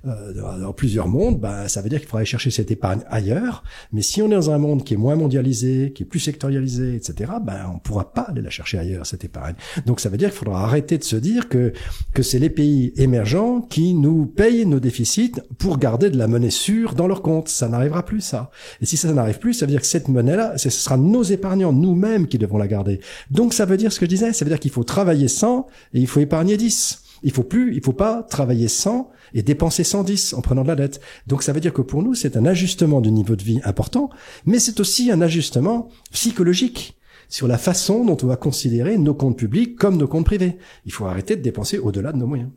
euh, 0.06 0.60
dans 0.60 0.74
plusieurs 0.74 1.08
mondes, 1.08 1.40
bah, 1.40 1.68
ça 1.68 1.82
veut 1.82 1.90
dire 1.90 2.00
qu'il 2.00 2.08
faudra 2.08 2.20
aller 2.20 2.26
chercher 2.26 2.52
cette 2.52 2.72
épargne 2.72 3.02
ailleurs. 3.10 3.64
Mais 3.92 4.02
si 4.02 4.22
on 4.22 4.28
est 4.28 4.36
dans 4.36 4.52
un 4.52 4.58
monde 4.58 4.84
qui 4.84 4.94
est 4.94 4.98
moins 4.98 5.16
mondialisé, 5.16 5.92
qui 5.94 6.04
est 6.04 6.06
plus 6.06 6.20
sectorialisé, 6.20 6.96
etc., 6.96 7.34
ben 7.44 7.72
on 7.74 7.80
pourra 7.80 8.14
pas 8.14 8.24
aller 8.24 8.42
la 8.42 8.50
chercher 8.50 8.78
ailleurs 8.78 9.06
cette 9.06 9.24
épargne. 9.24 9.56
Donc 9.86 10.00
ça 10.00 10.10
veut 10.10 10.18
dire 10.18 10.30
qu'il 10.30 10.38
faudra 10.38 10.64
arrêter 10.64 10.98
de 10.98 11.04
se 11.04 11.16
dire 11.16 11.50
que 11.50 11.74
que 12.14 12.24
c'est 12.24 12.40
les 12.40 12.50
pays 12.50 12.94
émergents 12.98 13.62
qui 13.62 13.94
nous 13.94 14.26
payent 14.26 14.66
nos 14.66 14.80
déficits 14.80 15.34
pour 15.58 15.75
garder 15.78 16.10
de 16.10 16.18
la 16.18 16.28
monnaie 16.28 16.50
sûre 16.50 16.94
dans 16.94 17.08
leur 17.08 17.22
compte. 17.22 17.50
Ça 17.50 17.68
n'arrivera 17.68 18.04
plus 18.04 18.22
ça. 18.22 18.52
Et 18.82 18.86
si 18.86 18.98
ça 18.98 19.12
n'arrive 19.14 19.40
plus, 19.40 19.54
ça 19.54 19.66
veut 19.66 19.72
dire 19.72 19.82
que 19.82 19.88
cette 19.88 20.08
monnaie-là, 20.08 20.58
ce 20.58 20.70
sera 20.70 20.98
nos 20.98 21.24
épargnants, 21.24 21.74
nous-mêmes, 21.74 22.28
qui 22.28 22.38
devront 22.38 22.58
la 22.58 22.68
garder. 22.68 23.00
Donc 23.32 23.54
ça 23.54 23.66
veut 23.66 23.78
dire 23.78 23.92
ce 23.92 24.00
que 24.00 24.06
je 24.06 24.10
disais, 24.10 24.34
ça 24.34 24.46
veut 24.46 24.50
dire 24.50 24.60
qu'il 24.60 24.72
faut 24.72 24.84
travailler 24.84 25.28
100 25.28 25.68
et 25.94 26.00
il 26.00 26.08
faut 26.08 26.20
épargner 26.20 26.58
10. 26.58 27.02
Il 27.24 27.32
faut 27.32 27.44
plus, 27.44 27.76
il 27.76 27.84
faut 27.84 27.94
pas 27.94 28.24
travailler 28.24 28.68
100 28.68 29.10
et 29.34 29.42
dépenser 29.42 29.84
110 29.84 30.34
en 30.34 30.42
prenant 30.42 30.64
de 30.64 30.68
la 30.68 30.76
dette. 30.76 31.02
Donc 31.28 31.44
ça 31.44 31.54
veut 31.54 31.60
dire 31.60 31.74
que 31.74 31.82
pour 31.82 32.04
nous, 32.04 32.14
c'est 32.14 32.38
un 32.38 32.46
ajustement 32.46 33.02
du 33.02 33.12
niveau 33.12 33.36
de 33.36 33.44
vie 33.44 33.60
important, 33.64 34.10
mais 34.46 34.60
c'est 34.60 34.80
aussi 34.80 35.12
un 35.12 35.22
ajustement 35.22 35.90
psychologique 36.12 36.98
sur 37.28 37.48
la 37.48 37.58
façon 37.58 38.06
dont 38.06 38.18
on 38.22 38.28
va 38.28 38.36
considérer 38.36 38.98
nos 38.98 39.14
comptes 39.14 39.38
publics 39.38 39.76
comme 39.76 39.98
nos 39.98 40.08
comptes 40.08 40.26
privés. 40.26 40.58
Il 40.86 40.92
faut 40.92 41.06
arrêter 41.06 41.36
de 41.36 41.42
dépenser 41.42 41.80
au-delà 41.80 42.12
de 42.12 42.18
nos 42.18 42.28
moyens. 42.28 42.50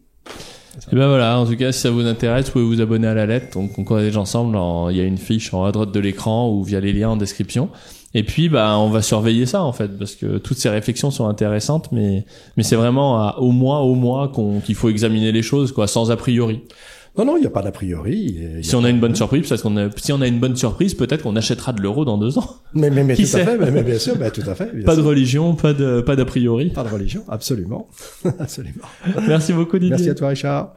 Et 0.92 0.96
ben 0.96 1.08
voilà, 1.08 1.38
en 1.38 1.46
tout 1.46 1.56
cas, 1.56 1.72
si 1.72 1.80
ça 1.80 1.90
vous 1.90 2.06
intéresse, 2.06 2.46
vous 2.46 2.52
pouvez 2.52 2.64
vous 2.64 2.80
abonner 2.80 3.06
à 3.08 3.14
la 3.14 3.26
lettre. 3.26 3.58
Donc, 3.58 3.78
on 3.78 3.84
corrige 3.84 4.16
ensemble. 4.16 4.56
en- 4.56 4.88
Il 4.90 4.96
y 4.96 5.00
a 5.00 5.04
une 5.04 5.18
fiche 5.18 5.52
en 5.52 5.62
haut 5.62 5.64
à 5.66 5.72
droite 5.72 5.92
de 5.92 6.00
l'écran 6.00 6.50
ou 6.50 6.62
via 6.62 6.80
les 6.80 6.92
liens 6.92 7.10
en 7.10 7.16
description. 7.16 7.68
Et 8.14 8.22
puis, 8.22 8.48
bah, 8.48 8.76
on 8.78 8.88
va 8.88 9.02
surveiller 9.02 9.44
ça 9.44 9.62
en 9.62 9.72
fait, 9.72 9.88
parce 9.98 10.14
que 10.14 10.38
toutes 10.38 10.56
ces 10.56 10.70
réflexions 10.70 11.10
sont 11.10 11.26
intéressantes, 11.28 11.90
mais 11.92 12.24
mais 12.56 12.62
c'est 12.62 12.76
vraiment 12.76 13.18
à- 13.20 13.36
au 13.38 13.50
mois 13.50 13.80
au 13.80 13.94
mois 13.94 14.28
qu'on 14.28 14.60
qu'il 14.60 14.74
faut 14.76 14.88
examiner 14.88 15.30
les 15.30 15.42
choses, 15.42 15.72
quoi, 15.72 15.86
sans 15.86 16.10
a 16.10 16.16
priori. 16.16 16.62
Non, 17.18 17.24
non, 17.24 17.36
il 17.36 17.40
n'y 17.40 17.46
a 17.46 17.50
pas 17.50 17.62
d'a 17.62 17.72
priori. 17.72 18.38
a 18.58 18.62
Si 18.62 18.76
on 18.76 18.84
a 18.84 18.88
une 18.88 19.00
bonne 19.00 19.16
surprise, 19.16 19.48
parce 19.48 19.60
qu'on 19.60 19.76
a, 19.76 19.90
si 19.96 20.12
on 20.12 20.20
a 20.20 20.26
une 20.28 20.38
bonne 20.38 20.56
surprise, 20.56 20.94
peut-être 20.94 21.22
qu'on 21.22 21.34
achètera 21.34 21.72
de 21.72 21.82
l'euro 21.82 22.04
dans 22.04 22.16
deux 22.16 22.38
ans. 22.38 22.48
Mais, 22.74 22.90
mais, 22.90 23.02
mais 23.02 23.14
Qui 23.14 23.28
tout 23.28 23.36
à 23.36 23.40
fait, 23.40 23.58
mais, 23.58 23.70
mais 23.72 23.82
bien 23.82 23.98
sûr, 23.98 24.16
bah, 24.16 24.30
tout 24.30 24.48
à 24.48 24.54
fait. 24.54 24.72
bien 24.72 24.84
Pas 24.84 24.94
de 24.94 25.00
religion, 25.00 25.54
pas 25.54 25.72
de 25.72 26.00
pas 26.00 26.14
d'a 26.14 26.24
priori. 26.24 26.70
Pas 26.70 26.84
de 26.84 26.90
religion, 26.90 27.24
absolument. 27.28 27.88
absolument. 28.38 28.84
Merci 29.26 29.52
beaucoup 29.52 29.78
Didier. 29.78 29.90
Merci 29.90 30.10
à 30.10 30.14
toi, 30.14 30.28
Richard. 30.28 30.76